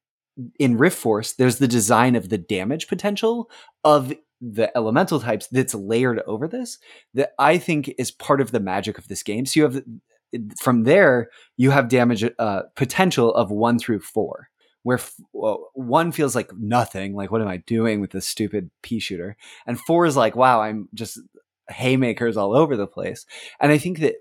[0.58, 3.48] in Rift Force, there's the design of the damage potential
[3.84, 6.78] of the elemental types that's layered over this
[7.14, 9.46] that I think is part of the magic of this game.
[9.46, 9.82] So you have
[10.60, 14.48] from there you have damage uh, potential of one through four,
[14.82, 18.70] where f- well, one feels like nothing, like what am I doing with this stupid
[18.82, 19.36] pea shooter,
[19.66, 21.20] and four is like wow, I'm just
[21.68, 23.24] haymakers all over the place.
[23.60, 24.16] And I think that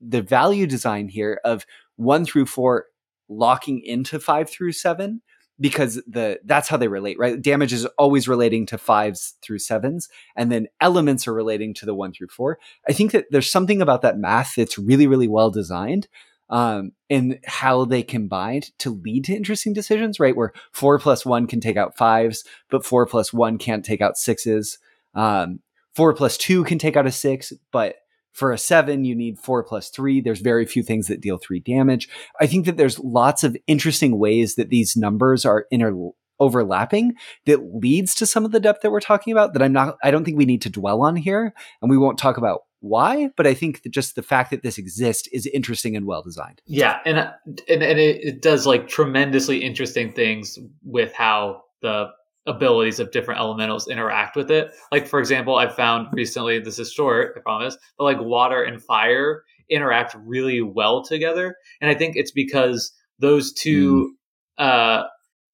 [0.00, 2.86] the value design here of one through four
[3.28, 5.20] locking into five through seven
[5.60, 7.40] because the that's how they relate, right?
[7.40, 11.94] Damage is always relating to fives through sevens, and then elements are relating to the
[11.94, 12.58] one through four.
[12.88, 16.08] I think that there's something about that math that's really, really well designed.
[16.50, 20.34] Um, and how they combined to lead to interesting decisions, right?
[20.34, 24.16] Where four plus one can take out fives, but four plus one can't take out
[24.16, 24.78] sixes.
[25.14, 25.60] Um,
[25.94, 27.96] four plus two can take out a six, but
[28.32, 30.20] for a seven, you need four plus three.
[30.20, 32.08] There's very few things that deal three damage.
[32.40, 35.92] I think that there's lots of interesting ways that these numbers are inter
[36.40, 37.14] overlapping
[37.46, 40.10] that leads to some of the depth that we're talking about that I'm not I
[40.10, 41.52] don't think we need to dwell on here
[41.82, 44.78] and we won't talk about why but I think that just the fact that this
[44.78, 46.62] exists is interesting and well designed.
[46.64, 52.08] Yeah, and and, and it, it does like tremendously interesting things with how the
[52.48, 54.72] abilities of different elementals interact with it.
[54.90, 58.82] Like for example, I found recently this is short, I promise, but like water and
[58.82, 64.14] fire interact really well together, and I think it's because those two
[64.58, 64.64] mm.
[64.64, 65.04] uh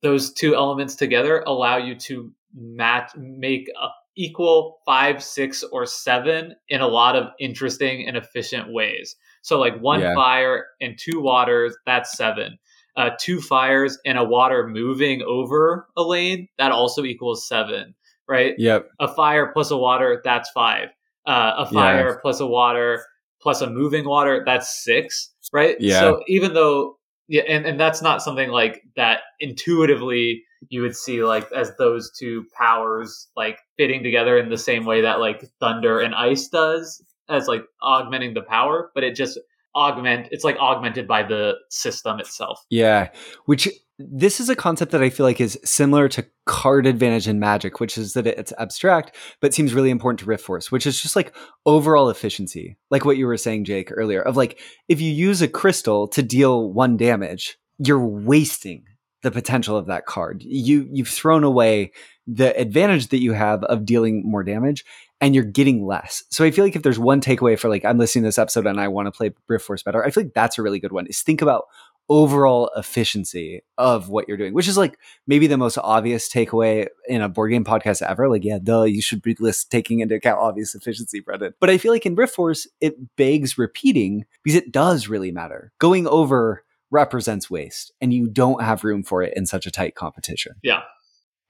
[0.03, 6.55] those two elements together allow you to match make a equal five, six, or seven
[6.69, 9.17] in a lot of interesting and efficient ways.
[9.43, 10.15] So like one yeah.
[10.15, 12.59] fire and two waters, that's seven.
[12.97, 17.95] Uh, two fires and a water moving over a lane, that also equals seven,
[18.29, 18.55] right?
[18.57, 18.89] Yep.
[19.01, 20.91] A fire plus a water, that's five.
[21.27, 22.17] Uh, a fire yeah.
[22.23, 23.05] plus a water
[23.41, 25.77] plus a moving water, that's six, right?
[25.81, 26.01] Yeah.
[26.01, 31.23] So even though yeah, and, and that's not something like that intuitively you would see
[31.23, 36.01] like as those two powers like fitting together in the same way that like thunder
[36.01, 39.39] and ice does as like augmenting the power, but it just
[39.77, 42.65] augment it's like augmented by the system itself.
[42.71, 43.11] Yeah.
[43.47, 43.69] Which
[43.99, 47.79] this is a concept that I feel like is similar to card advantage in magic,
[47.79, 51.15] which is that it's abstract, but seems really important to Rift Force, which is just
[51.15, 52.77] like overall efficiency.
[52.91, 54.59] Like what you were saying, Jake, earlier, of like
[54.89, 58.85] if you use a crystal to deal one damage, you're wasting
[59.23, 60.43] the potential of that card.
[60.43, 61.93] You you've thrown away
[62.27, 64.85] the advantage that you have of dealing more damage
[65.21, 66.25] and you're getting less.
[66.31, 68.67] So I feel like if there's one takeaway for like I'm listening to this episode
[68.67, 70.93] and I want to play Rift Force better, I feel like that's a really good
[70.93, 71.07] one.
[71.07, 71.65] Is think about
[72.09, 77.23] overall efficiency of what you're doing, which is like maybe the most obvious takeaway in
[77.23, 78.29] a board game podcast ever.
[78.29, 81.55] Like, yeah, duh, you should be list taking into account obvious efficiency, Brendan.
[81.61, 85.73] But I feel like in Rift Force, it begs repeating because it does really matter.
[85.79, 89.95] Going over represents waste, and you don't have room for it in such a tight
[89.95, 90.55] competition.
[90.63, 90.83] Yeah.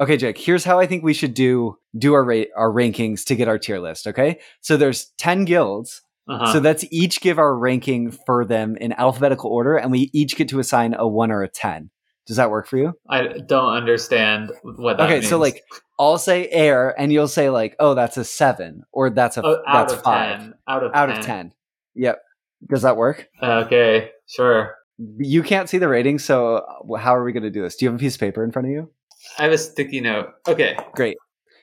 [0.01, 3.37] Okay, Jake, here's how I think we should do do our rate our rankings to
[3.37, 4.07] get our tier list.
[4.07, 4.41] Okay.
[4.61, 6.03] So there's 10 guilds.
[6.27, 6.55] Uh-huh.
[6.55, 10.49] So let's each give our ranking for them in alphabetical order, and we each get
[10.49, 11.91] to assign a one or a 10.
[12.27, 12.95] Does that work for you?
[13.09, 15.29] I don't understand what that okay, means.
[15.29, 15.63] so like
[15.99, 19.63] I'll say air, and you'll say like, oh, that's a seven, or that's a oh,
[19.71, 20.55] that's of five 10.
[20.67, 21.19] Out of out 10.
[21.19, 21.53] of ten.
[21.95, 22.23] Yep.
[22.71, 23.29] Does that work?
[23.43, 24.77] Okay, sure.
[25.19, 27.77] You can't see the rating, so uh, how are we going to do this?
[27.77, 28.91] Do you have a piece of paper in front of you?
[29.39, 30.31] I have a sticky note.
[30.47, 30.77] Okay.
[30.95, 31.17] Great.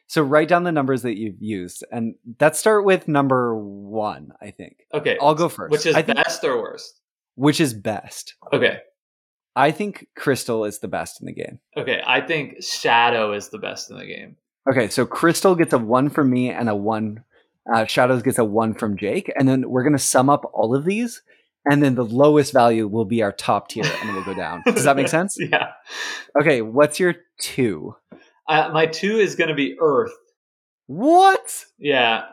[0.07, 4.34] So write down the numbers that you've used, and let's start with number one.
[4.41, 4.86] I think.
[4.93, 5.17] Okay.
[5.22, 5.72] I'll go first.
[5.72, 6.99] Which is I think, best or worst?
[7.36, 8.36] Which is best?
[8.51, 8.80] Okay.
[9.55, 11.59] I think Crystal is the best in the game.
[11.78, 12.01] Okay.
[12.05, 14.38] I think Shadow is the best in the game.
[14.69, 17.24] Okay, so Crystal gets a one from me and a one.
[17.74, 20.86] Uh, Shadows gets a one from Jake, and then we're gonna sum up all of
[20.86, 21.22] these,
[21.70, 24.64] and then the lowest value will be our top tier, and we'll go down.
[24.66, 25.38] Does that make sense?
[25.39, 25.72] yeah.
[26.39, 27.95] Okay, what's your two?
[28.47, 30.12] Uh, my two is going to be Earth.
[30.88, 31.64] What?
[31.78, 32.24] Yeah.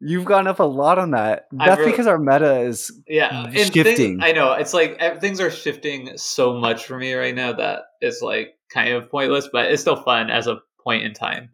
[0.00, 1.46] You've gone up a lot on that.
[1.50, 3.50] That's really- because our meta is Yeah.
[3.50, 3.84] Shifting.
[3.96, 4.52] things- I know.
[4.52, 8.92] It's like things are shifting so much for me right now that it's like kind
[8.94, 11.50] of pointless, but it's still fun as a point in time.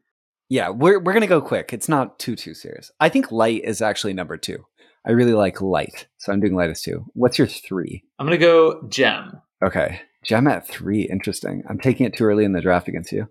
[0.50, 1.72] Yeah, we're we're gonna go quick.
[1.72, 2.90] It's not too too serious.
[2.98, 4.66] I think light is actually number two.
[5.06, 7.06] I really like light, so I'm doing light as two.
[7.14, 8.02] What's your three?
[8.18, 9.40] I'm gonna go gem.
[9.64, 11.02] Okay, gem at three.
[11.02, 11.62] Interesting.
[11.70, 13.28] I'm taking it too early in the draft against you.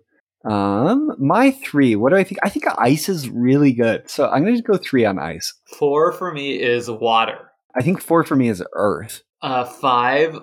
[0.50, 1.94] Um, my three.
[1.94, 2.38] What do I think?
[2.42, 5.52] I think ice is really good, so I'm gonna go three on ice.
[5.78, 7.50] Four for me is water.
[7.76, 9.22] I think four for me is earth.
[9.42, 10.36] Uh, five.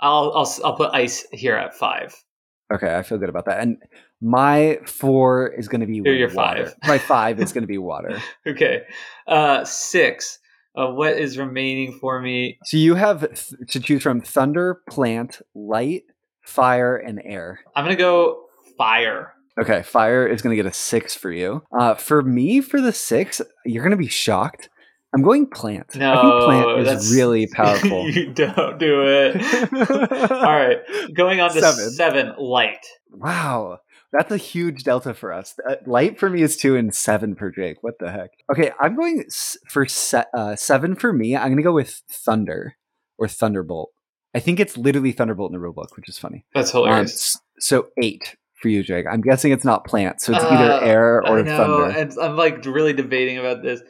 [0.00, 2.14] I'll I'll I'll put ice here at five.
[2.72, 3.60] Okay, I feel good about that.
[3.60, 3.76] And
[4.22, 6.66] my four is going to be Here, your water.
[6.66, 6.74] five.
[6.88, 8.18] My five is going to be water.
[8.46, 8.82] Okay.
[9.26, 10.38] Uh, six.
[10.74, 12.56] Uh, what is remaining for me?
[12.64, 16.04] So you have th- to choose from thunder, plant, light,
[16.40, 17.60] fire, and air.
[17.76, 18.44] I'm gonna go
[18.78, 19.34] fire.
[19.60, 21.62] Okay, fire is going to get a six for you.
[21.78, 24.70] Uh, for me, for the six, you're going to be shocked.
[25.14, 25.94] I'm going plant.
[25.94, 28.08] No, I think plant is really powerful.
[28.08, 29.36] you don't do it.
[30.32, 30.78] All right,
[31.12, 31.90] going on to Seven.
[31.90, 32.32] seven.
[32.38, 32.78] light.
[33.10, 33.80] Wow.
[34.12, 35.54] That's a huge delta for us.
[35.68, 37.78] Uh, Light for me is two and seven for Jake.
[37.82, 38.30] What the heck?
[38.52, 39.24] Okay, I'm going
[39.68, 41.34] for se- uh, seven for me.
[41.34, 42.74] I'm going to go with Thunder
[43.18, 43.90] or Thunderbolt.
[44.34, 46.44] I think it's literally Thunderbolt in the rulebook, which is funny.
[46.54, 47.36] That's Um, hilarious.
[47.36, 49.06] s- so eight for you, Jake.
[49.10, 51.98] I'm guessing it's not plant, so it's either Uh, air or I know, thunder.
[51.98, 53.80] and I'm like really debating about this.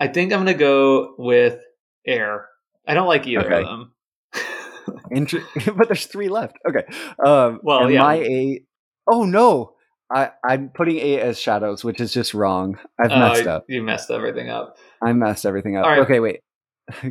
[0.00, 1.58] I think I'm gonna go with
[2.06, 2.46] air.
[2.86, 3.62] I don't like either Okay.
[3.62, 3.92] of them.
[5.10, 5.44] Inter-
[5.76, 6.56] but there's three left.
[6.68, 6.84] Okay.
[7.24, 8.02] Um, Well, and yeah.
[8.02, 8.66] my eight
[9.10, 9.74] oh no,
[10.12, 12.78] I I'm putting A as shadows, which is just wrong.
[13.02, 13.64] I've Uh, messed up.
[13.68, 14.76] You messed everything up.
[15.02, 15.84] I messed everything up.
[15.86, 16.00] Right.
[16.00, 16.40] Okay, wait.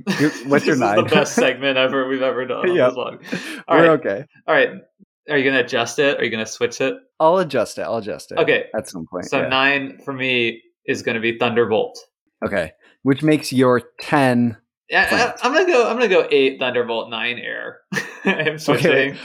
[0.45, 0.97] What's your this nine?
[0.99, 2.69] Is the best segment ever we've ever done.
[2.69, 2.89] On Yep.
[2.89, 3.19] this one.
[3.67, 3.99] All We're right.
[3.99, 4.25] okay.
[4.47, 4.69] All right.
[5.29, 6.19] Are you gonna adjust it?
[6.19, 6.95] Are you gonna switch it?
[7.19, 7.83] I'll adjust it.
[7.83, 8.39] I'll adjust it.
[8.39, 8.65] Okay.
[8.75, 9.25] At some point.
[9.25, 9.47] So yeah.
[9.47, 11.97] nine for me is gonna be Thunderbolt.
[12.45, 12.71] okay.
[13.03, 14.57] Which makes your ten.
[14.89, 15.33] Yeah.
[15.41, 15.87] I, am gonna go.
[15.87, 17.79] I'm gonna go eight Thunderbolt, nine air.
[18.25, 19.17] I'm switching.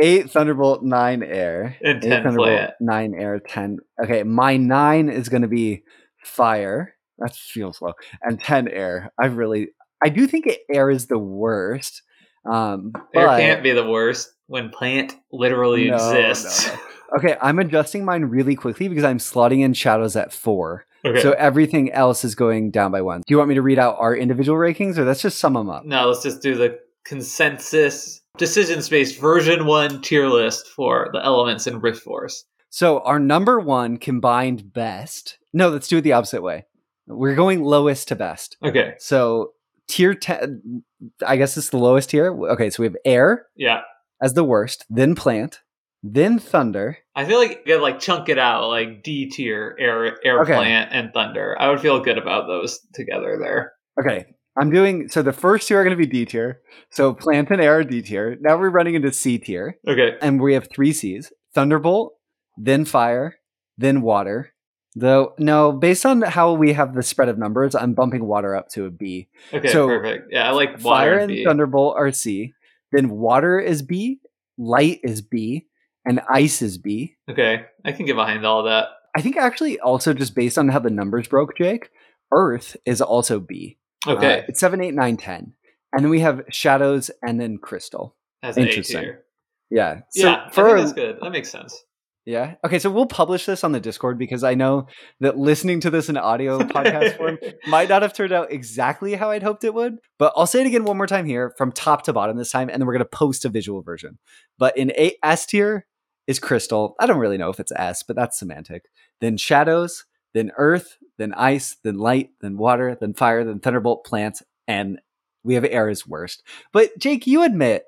[0.00, 1.76] Eight Thunderbolt, nine air.
[1.82, 2.70] And Eight 10 Thunderbolt, plant.
[2.80, 3.78] nine air, ten.
[4.02, 5.82] Okay, my nine is going to be
[6.24, 6.94] fire.
[7.18, 7.92] That feels low.
[8.22, 9.12] And ten air.
[9.20, 9.68] I really,
[10.02, 12.02] I do think air is the worst.
[12.50, 16.66] Um, Air but- can't be the worst when plant literally No, no, exists.
[16.68, 16.78] no.
[17.18, 20.86] Okay, I'm adjusting mine really quickly because I'm slotting in shadows at four.
[21.04, 21.20] Okay.
[21.20, 23.20] So everything else is going down by one.
[23.26, 25.68] Do you want me to read out our individual rankings or let's just sum them
[25.68, 25.84] up?
[25.84, 31.66] No, let's just do the consensus decision space version one tier list for the elements
[31.66, 32.44] in Rift Force.
[32.70, 35.38] So our number one combined best.
[35.52, 36.64] No, let's do it the opposite way.
[37.06, 38.56] We're going lowest to best.
[38.64, 38.94] Okay.
[38.98, 39.52] So
[39.88, 40.82] tier 10,
[41.26, 42.32] I guess it's the lowest tier.
[42.52, 43.82] Okay, so we have air Yeah.
[44.22, 45.60] as the worst, then plant,
[46.02, 46.96] then thunder.
[47.14, 50.54] I feel like you could like chunk it out like D tier, air air Okay.
[50.54, 51.54] plant, and thunder.
[51.60, 53.72] I would feel good about those together there.
[54.00, 54.24] Okay,
[54.58, 56.60] I'm doing so the first two are going to be D tier.
[56.90, 58.36] So plant and air are D tier.
[58.40, 60.16] Now we're running into C tier, Okay.
[60.20, 62.14] and we have three C's Thunderbolt,
[62.56, 63.36] then fire,
[63.78, 64.52] then water.
[64.94, 68.68] Though, no, based on how we have the spread of numbers, I'm bumping water up
[68.70, 69.28] to a B.
[69.50, 69.68] Okay.
[69.72, 70.28] So, perfect.
[70.30, 71.44] Yeah, I like Fire and and.
[71.46, 72.52] Thunderbolt are C.
[72.92, 74.20] Then water is B,
[74.58, 75.66] light is B,
[76.04, 77.16] and ice is B.
[77.30, 78.88] Okay, I can get behind all that.
[79.16, 81.88] I think actually also just based on how the numbers broke, Jake,
[82.30, 83.78] Earth is also B.
[84.06, 85.52] Okay, Uh, it's 7, 8, 9, 10.
[85.94, 88.16] And then we have shadows and then crystal.
[88.42, 89.00] that's an A interesting.
[89.02, 89.24] tier.
[89.70, 90.00] Yeah.
[90.10, 91.18] So yeah, for that's good.
[91.22, 91.84] That makes sense.
[92.26, 92.54] yeah.
[92.64, 94.86] Okay, so we'll publish this on the Discord because I know
[95.20, 99.30] that listening to this in audio podcast form might not have turned out exactly how
[99.30, 99.96] I'd hoped it would.
[100.18, 102.68] But I'll say it again one more time here from top to bottom this time,
[102.68, 104.18] and then we're going to post a visual version.
[104.58, 105.86] But in A S tier
[106.26, 106.94] is crystal.
[107.00, 108.84] I don't really know if it's S, but that's semantic.
[109.20, 114.42] Then shadows, then earth, then ice, then light, then water, then fire, then thunderbolt, plants,
[114.66, 115.00] and
[115.44, 116.42] we have air as worst.
[116.72, 117.84] But Jake, you admit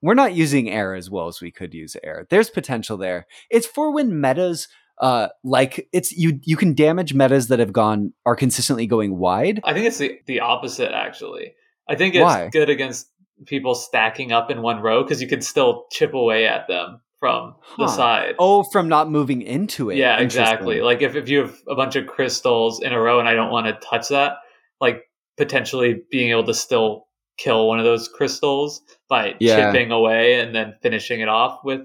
[0.00, 2.26] we're not using air as well as we could use air.
[2.30, 3.26] There's potential there.
[3.50, 4.68] It's for when metas
[4.98, 9.60] uh like it's you you can damage metas that have gone are consistently going wide.
[9.62, 11.52] I think it's the, the opposite, actually.
[11.88, 12.48] I think it's Why?
[12.50, 13.08] good against
[13.44, 17.54] people stacking up in one row because you can still chip away at them from
[17.78, 18.34] the side.
[18.38, 19.96] Oh, from not moving into it.
[19.96, 20.80] yeah, exactly.
[20.82, 23.50] Like if, if you have a bunch of crystals in a row and I don't
[23.50, 24.34] want to touch that,
[24.80, 25.02] like
[25.36, 27.06] potentially being able to still
[27.38, 29.72] kill one of those crystals by Yeah.
[29.72, 31.80] chipping away and then finishing it off with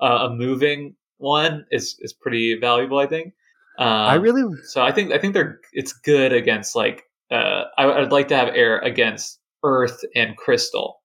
[0.00, 2.98] uh, a moving one is is pretty valuable.
[2.98, 3.32] I think.
[3.78, 7.90] Um, I really so I think I think they're it's good against like uh, I,
[7.90, 11.00] I'd like to have air against earth and crystal,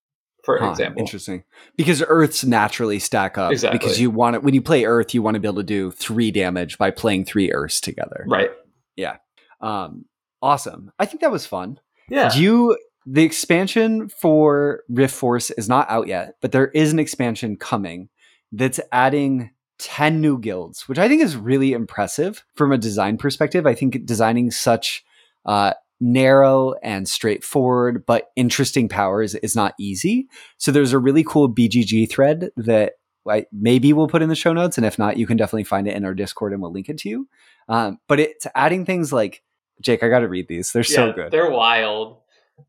[0.57, 1.01] for Huh, example.
[1.01, 1.43] Interesting.
[1.75, 3.51] Because Earths naturally stack up.
[3.51, 3.77] Exactly.
[3.77, 5.91] Because you want it when you play Earth, you want to be able to do
[5.91, 8.25] three damage by playing three Earths together.
[8.27, 8.51] Right.
[8.95, 9.17] Yeah.
[9.61, 10.05] Um,
[10.41, 10.91] awesome.
[10.99, 11.79] I think that was fun.
[12.09, 12.29] Yeah.
[12.29, 16.99] Do you the expansion for Rift Force is not out yet, but there is an
[16.99, 18.09] expansion coming
[18.51, 23.65] that's adding 10 new guilds, which I think is really impressive from a design perspective.
[23.65, 25.03] I think designing such
[25.45, 30.27] uh, narrow and straightforward but interesting powers is not easy.
[30.57, 32.93] So there's a really cool BGG thread that
[33.27, 35.87] I, maybe we'll put in the show notes, and if not, you can definitely find
[35.87, 37.27] it in our Discord and we'll link it to you.
[37.67, 39.43] Um, but it's adding things like
[39.81, 40.03] Jake.
[40.03, 41.31] I got to read these; they're so good.
[41.31, 42.17] They're wild.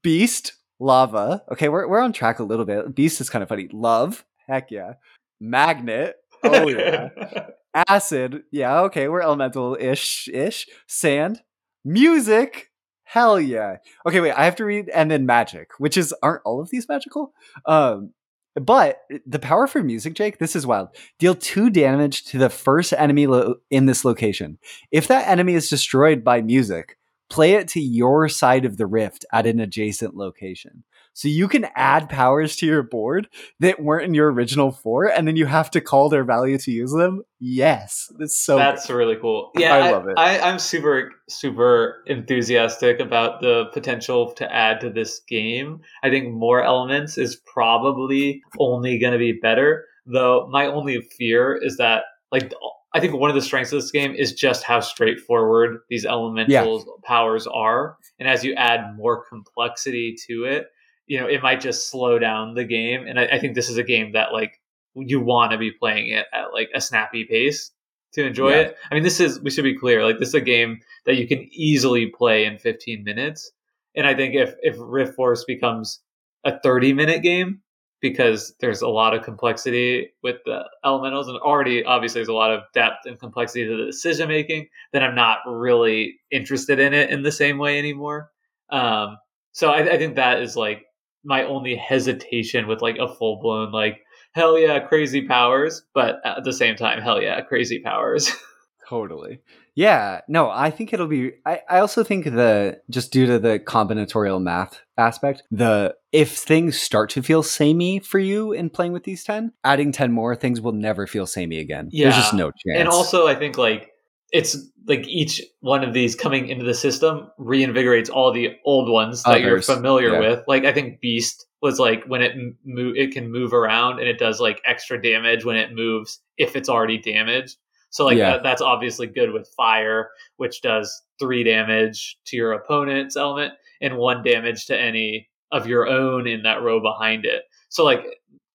[0.02, 1.42] Beast, lava.
[1.50, 2.94] Okay, we're we're on track a little bit.
[2.94, 3.68] Beast is kind of funny.
[3.72, 4.94] Love, heck yeah.
[5.40, 6.16] Magnet.
[6.42, 7.08] Oh yeah.
[7.88, 8.42] Acid.
[8.50, 8.80] Yeah.
[8.82, 10.66] Okay, we're elemental ish ish.
[10.86, 11.40] Sand.
[11.84, 12.69] Music.
[13.10, 13.78] Hell yeah.
[14.06, 16.88] Okay, wait, I have to read and then magic, which is aren't all of these
[16.88, 17.32] magical?
[17.66, 18.12] Um
[18.54, 20.90] but the power for music, Jake, this is wild.
[21.18, 24.58] Deal two damage to the first enemy lo- in this location.
[24.92, 26.98] If that enemy is destroyed by music,
[27.28, 30.84] play it to your side of the rift at an adjacent location.
[31.12, 35.26] So you can add powers to your board that weren't in your original four, and
[35.26, 37.22] then you have to call their value to use them.
[37.40, 38.56] Yes, that's so.
[38.56, 38.94] That's good.
[38.94, 39.50] really cool.
[39.56, 40.14] Yeah, I, I love it.
[40.16, 45.80] I, I'm super super enthusiastic about the potential to add to this game.
[46.02, 49.86] I think more elements is probably only going to be better.
[50.06, 52.52] Though my only fear is that like
[52.92, 56.78] I think one of the strengths of this game is just how straightforward these elemental
[56.78, 56.84] yeah.
[57.04, 57.96] powers are.
[58.18, 60.66] And as you add more complexity to it,
[61.10, 63.04] you know, it might just slow down the game.
[63.04, 64.60] And I, I think this is a game that like
[64.94, 67.72] you want to be playing it at like a snappy pace
[68.12, 68.56] to enjoy yeah.
[68.58, 68.76] it.
[68.88, 71.26] I mean, this is we should be clear, like this is a game that you
[71.26, 73.50] can easily play in 15 minutes.
[73.96, 76.00] And I think if if Rift Force becomes
[76.44, 77.60] a 30 minute game
[78.00, 82.52] because there's a lot of complexity with the elementals and already obviously there's a lot
[82.52, 87.10] of depth and complexity to the decision making, then I'm not really interested in it
[87.10, 88.30] in the same way anymore.
[88.70, 89.18] Um,
[89.50, 90.84] so I, I think that is like
[91.24, 94.00] my only hesitation with like a full blown like
[94.32, 98.30] hell yeah crazy powers, but at the same time hell yeah crazy powers.
[98.88, 99.40] totally.
[99.76, 101.32] Yeah, no, I think it'll be.
[101.46, 106.78] I, I also think the just due to the combinatorial math aspect, the if things
[106.78, 110.60] start to feel samey for you in playing with these ten, adding ten more things
[110.60, 111.88] will never feel samey again.
[111.92, 112.06] Yeah.
[112.06, 112.78] There's just no chance.
[112.78, 113.90] And also, I think like
[114.32, 114.56] it's
[114.86, 119.30] like each one of these coming into the system reinvigorates all the old ones that
[119.30, 120.20] Others, you're familiar yeah.
[120.20, 120.44] with.
[120.46, 124.18] Like I think Beast was like when it move, it can move around and it
[124.18, 127.56] does like extra damage when it moves if it's already damaged.
[127.90, 128.32] So like yeah.
[128.32, 133.96] that, that's obviously good with fire, which does three damage to your opponent's element and
[133.96, 137.42] one damage to any of your own in that row behind it.
[137.68, 138.04] So like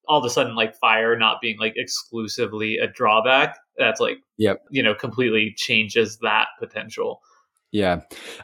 [0.08, 4.64] all of a sudden like fire not being like exclusively a drawback that's like yep.
[4.70, 7.22] you know completely changes that potential.
[7.72, 8.02] Yeah.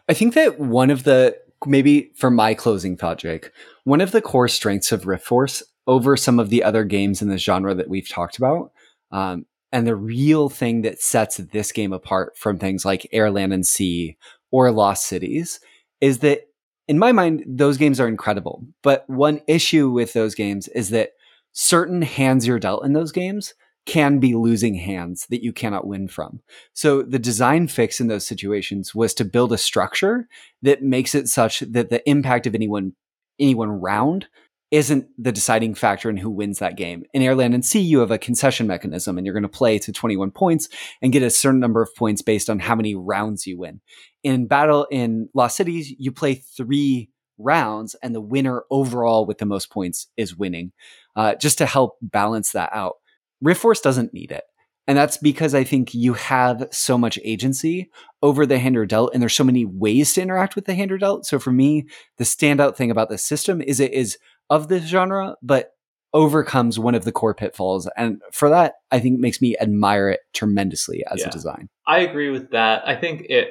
[0.09, 3.51] I think that one of the maybe for my closing thought jake
[3.83, 7.29] one of the core strengths of rift force over some of the other games in
[7.29, 8.71] the genre that we've talked about
[9.11, 13.53] um, and the real thing that sets this game apart from things like air land
[13.53, 14.17] and sea
[14.51, 15.59] or lost cities
[16.01, 16.47] is that
[16.87, 18.65] in my mind those games are incredible.
[18.83, 21.11] But one issue with those games is that
[21.53, 23.53] certain hands you're dealt in those games
[23.85, 26.41] can be losing hands that you cannot win from.
[26.73, 30.27] So the design fix in those situations was to build a structure
[30.61, 32.93] that makes it such that the impact of anyone
[33.39, 34.27] anyone round
[34.69, 37.03] isn't the deciding factor in who wins that game.
[37.13, 39.77] In Air, Land and Sea, you have a concession mechanism and you're going to play
[39.77, 40.69] to 21 points
[41.01, 43.81] and get a certain number of points based on how many rounds you win.
[44.23, 49.45] In Battle in Lost Cities, you play three rounds and the winner overall with the
[49.45, 50.71] most points is winning
[51.17, 52.95] uh, just to help balance that out.
[53.41, 54.43] Rift Force doesn't need it.
[54.87, 57.89] And that's because I think you have so much agency
[58.21, 61.25] over the hand dealt, and there's so many ways to interact with the hand dealt.
[61.25, 61.85] So for me,
[62.17, 64.17] the standout thing about this system is it is
[64.49, 65.71] of this genre, but
[66.13, 67.87] overcomes one of the core pitfalls.
[67.95, 71.27] And for that, I think makes me admire it tremendously as yeah.
[71.27, 71.69] a design.
[71.87, 72.85] I agree with that.
[72.85, 73.49] I think it,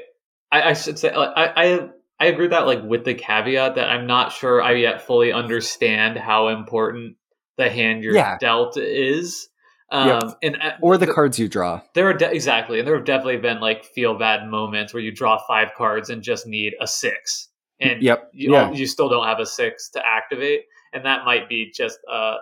[0.53, 1.88] I, I should say, like, I, I,
[2.18, 5.32] I agree with that, like with the caveat that I'm not sure I yet fully
[5.32, 7.16] understand how important
[7.57, 8.36] the hand you're yeah.
[8.38, 9.49] dealt is.
[9.93, 10.38] Um, yep.
[10.43, 11.80] and uh, or the, the, cards you draw.
[11.95, 15.11] There are de- exactly, and there have definitely been like feel bad moments where you
[15.11, 17.49] draw five cards and just need a six,
[17.80, 18.70] and yep, you, yeah.
[18.70, 20.62] you still don't have a six to activate,
[20.93, 22.36] and that might be just a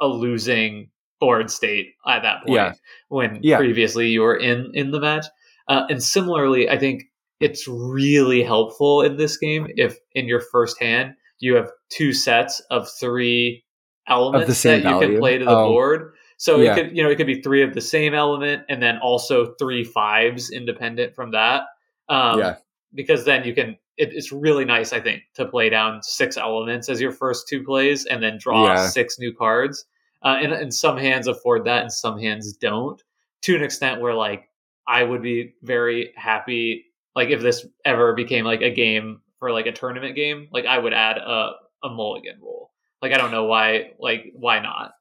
[0.00, 0.90] a losing
[1.20, 2.72] board state at that point yeah.
[3.08, 3.58] when yeah.
[3.58, 5.26] previously you were in in the match.
[5.68, 7.04] Uh, and similarly, I think
[7.38, 12.60] it's really helpful in this game if in your first hand you have two sets
[12.70, 13.64] of three
[14.06, 15.68] elements of that you can play to the oh.
[15.68, 16.12] board.
[16.40, 16.72] So yeah.
[16.72, 19.52] it could, you know, it could be three of the same element and then also
[19.58, 21.64] three fives independent from that.
[22.08, 22.54] Um, yeah.
[22.94, 26.88] Because then you can, it, it's really nice, I think, to play down six elements
[26.88, 28.88] as your first two plays and then draw yeah.
[28.88, 29.84] six new cards.
[30.22, 33.02] Uh, and, and some hands afford that and some hands don't.
[33.42, 34.48] to an extent where like
[34.86, 36.86] I would be very happy
[37.16, 40.78] like if this ever became like a game for like a tournament game, like I
[40.78, 42.70] would add a a mulligan rule.
[43.02, 44.92] Like I don't know why like why not.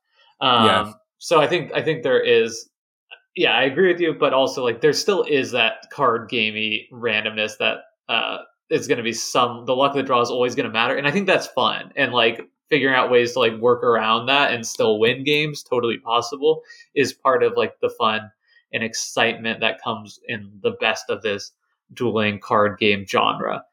[0.42, 0.94] Um Yeah.
[1.20, 2.70] So I think I think there is
[3.36, 7.58] yeah, I agree with you, but also like there still is that card gamey randomness
[7.60, 8.40] that uh
[8.70, 10.96] is going to be some the luck of the draw is always going to matter
[10.96, 14.54] and I think that's fun and like figuring out ways to like work around that
[14.54, 16.62] and still win games totally possible
[16.94, 18.32] is part of like the fun
[18.72, 21.52] and excitement that comes in the best of this
[21.94, 23.64] dueling card game genre.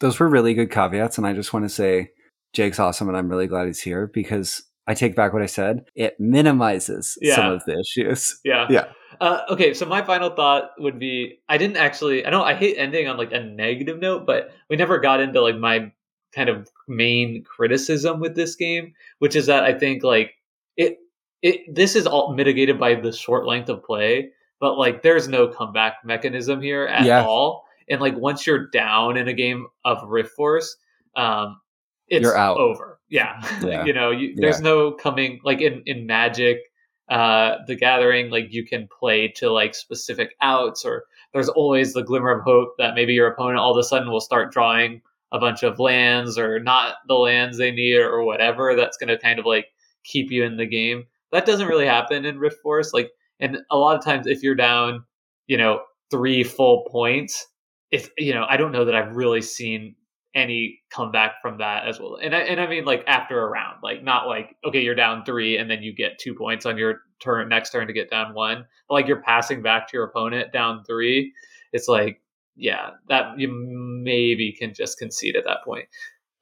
[0.00, 2.10] Those were really good caveats, and I just want to say
[2.52, 5.84] Jake's awesome, and I'm really glad he's here because I take back what I said.
[5.94, 7.36] It minimizes Yeah.
[7.36, 8.40] some of the issues.
[8.44, 8.66] Yeah.
[8.70, 8.86] Yeah.
[9.20, 12.76] Uh, okay, so my final thought would be I didn't actually I don't I hate
[12.78, 15.92] ending on like a negative note, but we never got into like my
[16.34, 20.32] kind of main criticism with this game, which is that I think like
[20.76, 20.96] it
[21.42, 24.30] it this is all mitigated by the short length of play,
[24.60, 27.22] but like there's no comeback mechanism here at Yeah.
[27.22, 27.64] all.
[27.88, 30.76] And like once you're down in a game of Rift Force,
[31.16, 31.60] um
[32.12, 32.58] it's You're out.
[32.58, 33.00] over.
[33.08, 33.40] Yeah.
[33.62, 33.84] Yeah.
[33.84, 36.58] you know, you, there's no coming like in in Magic
[37.08, 42.02] uh the gathering like you can play to like specific outs or there's always the
[42.02, 45.02] glimmer of hope that maybe your opponent all of a sudden will start drawing
[45.32, 49.18] a bunch of lands or not the lands they need or whatever that's going to
[49.18, 49.66] kind of like
[50.04, 53.10] keep you in the game that doesn't really happen in rift force like
[53.40, 55.02] and a lot of times if you're down
[55.48, 57.48] you know three full points
[57.90, 59.96] if you know i don't know that i've really seen
[60.34, 63.78] any comeback from that as well and I, and I mean like after a round
[63.82, 67.00] like not like okay you're down three and then you get two points on your
[67.20, 70.52] turn next turn to get down one but like you're passing back to your opponent
[70.52, 71.32] down three
[71.72, 72.20] it's like
[72.56, 73.48] yeah that you
[74.02, 75.86] maybe can just concede at that point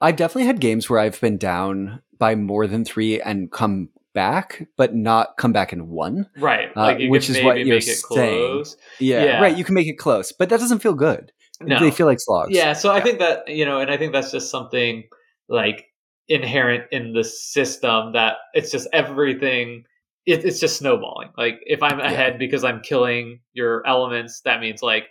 [0.01, 4.67] I've definitely had games where I've been down by more than three and come back,
[4.77, 6.27] but not come back in one.
[6.39, 8.03] right Uh, like which is what you're make it saying.
[8.03, 9.41] close Yeah, Yeah.
[9.43, 9.57] right.
[9.57, 11.33] You can make it close, but that doesn't feel good.
[11.61, 12.51] No They feel like slogs.
[12.53, 15.05] Yeah, so I think that you know, and I think that's just something
[15.49, 15.87] like
[16.29, 19.85] inherent in the system that it's just everything.
[20.27, 21.31] It, it's just snowballing.
[21.37, 25.05] Like if I'm ahead because I'm killing your elements, that means like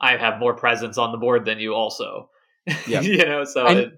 [0.00, 1.74] I have more presence on the board than you.
[1.74, 2.28] Also,
[2.86, 3.00] Yeah.
[3.00, 3.44] you know.
[3.44, 3.92] So And- it,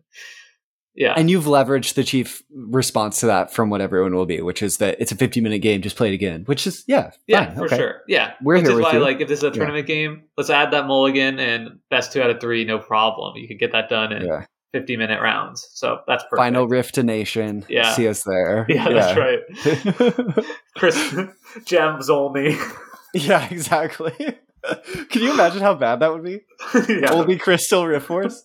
[0.98, 4.62] yeah, And you've leveraged the chief response to that from what everyone will be, which
[4.62, 7.12] is that it's a 50 minute game, just play it again, which is, yeah.
[7.28, 7.76] yeah, fine, for okay.
[7.76, 8.02] sure.
[8.08, 8.98] Yeah, We're which here is with why you.
[8.98, 9.52] like if this is a Yeah.
[9.52, 13.36] tournament game, let's add that mulligan and best two out of three, no problem.
[13.36, 14.44] You could get that done in Yeah.
[14.72, 15.66] 50 minute rounds.
[15.72, 16.36] So that's perfect.
[16.36, 17.64] Final Rift to Nation.
[17.68, 17.92] Yeah.
[17.94, 18.66] See us there.
[18.68, 19.38] Yeah, that's right.
[20.36, 20.44] right.
[20.76, 21.14] Chris
[21.64, 22.56] gems only.
[23.14, 24.12] yeah, exactly.
[25.10, 26.40] Can you imagine how bad that would be?
[26.88, 27.12] yeah.
[27.12, 28.44] Only Crystal Rift Force.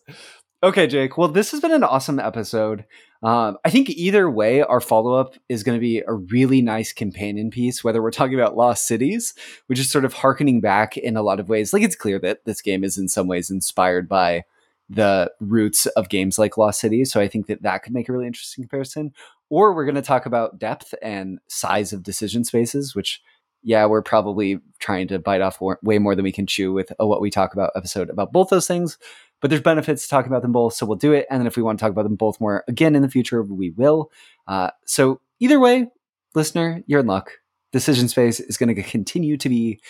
[0.64, 1.18] Okay, Jake.
[1.18, 2.86] Well, this has been an awesome episode.
[3.22, 6.94] Um, I think either way, our follow up is going to be a really nice
[6.94, 9.34] companion piece, whether we're talking about Lost Cities,
[9.68, 11.74] which is sort of harkening back in a lot of ways.
[11.74, 14.44] Like, it's clear that this game is in some ways inspired by
[14.90, 17.12] the roots of games like Lost Cities.
[17.12, 19.12] So I think that that could make a really interesting comparison.
[19.50, 23.22] Or we're going to talk about depth and size of decision spaces, which,
[23.64, 27.06] yeah, we're probably trying to bite off way more than we can chew with a
[27.06, 28.98] what we talk about episode about both those things
[29.44, 31.28] but there's benefits to talking about them both so we'll do it.
[31.30, 33.44] And then if we want to talk about them both more again in the future
[33.44, 34.10] we will.
[34.48, 35.88] Uh, so either way
[36.34, 37.34] listener you're in luck.
[37.74, 39.82] Decision space is going to continue to be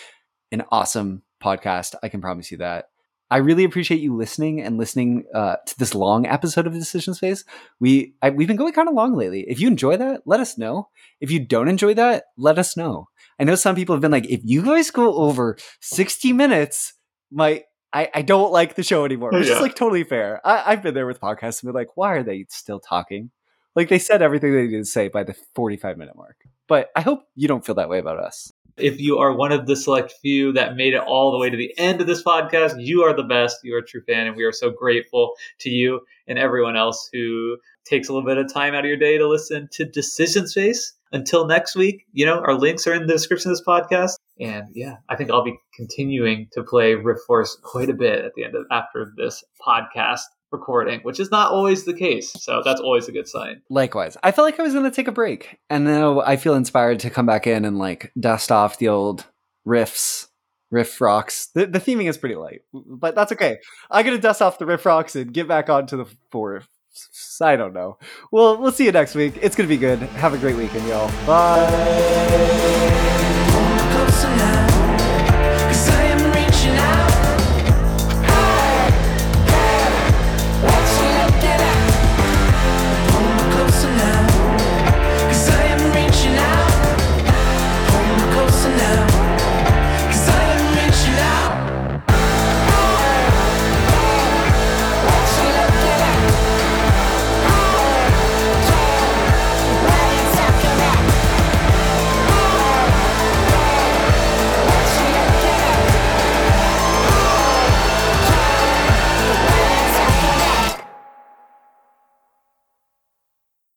[0.50, 1.94] an awesome podcast.
[2.02, 2.86] I can promise you that.
[3.30, 7.44] I really appreciate you listening and listening uh, to this long episode of decision space.
[7.78, 9.44] We I, we've been going kind of long lately.
[9.46, 10.88] If you enjoy that let us know.
[11.20, 13.08] If you don't enjoy that let us know.
[13.38, 16.94] I know some people have been like if you guys go over 60 minutes
[17.30, 17.62] my
[17.94, 19.54] I, I don't like the show anymore, which Yeah.
[19.54, 20.40] is like totally fair.
[20.44, 23.30] I, I've been there with podcasts and been like, why are they still talking?
[23.76, 26.36] Like they said everything they needed to say by the 45 minute mark.
[26.68, 28.52] But I hope you don't feel that way about us.
[28.76, 31.56] If you are one of the select few that made it all the way to
[31.56, 33.58] the end of this podcast, you are the best.
[33.62, 37.08] You are a true fan, and we are so grateful to you and everyone else
[37.12, 40.48] who takes a little bit of time out of your day to listen to Decision
[40.48, 40.92] Space.
[41.12, 44.14] Until next week, you know, our links are in the description of this podcast.
[44.40, 48.32] And yeah, I think I'll be continuing to play Rift Force quite a bit at
[48.34, 52.32] the end of after this podcast recording, which is not always the case.
[52.32, 53.62] So that's always a good sign.
[53.70, 55.58] Likewise, I felt like I was going to take a break.
[55.68, 59.26] And now I feel inspired to come back in and like dust off the old
[59.66, 60.28] riffs,
[60.70, 61.48] riff rocks.
[61.54, 63.58] The, the theming is pretty light, but that's okay.
[63.90, 66.62] I'm to dust off the riff rocks and get back onto the four.
[67.40, 67.98] I don't know.
[68.30, 69.34] Well, we'll see you next week.
[69.42, 69.98] It's going to be good.
[69.98, 71.10] Have a great weekend, y'all.
[71.26, 73.03] Bye.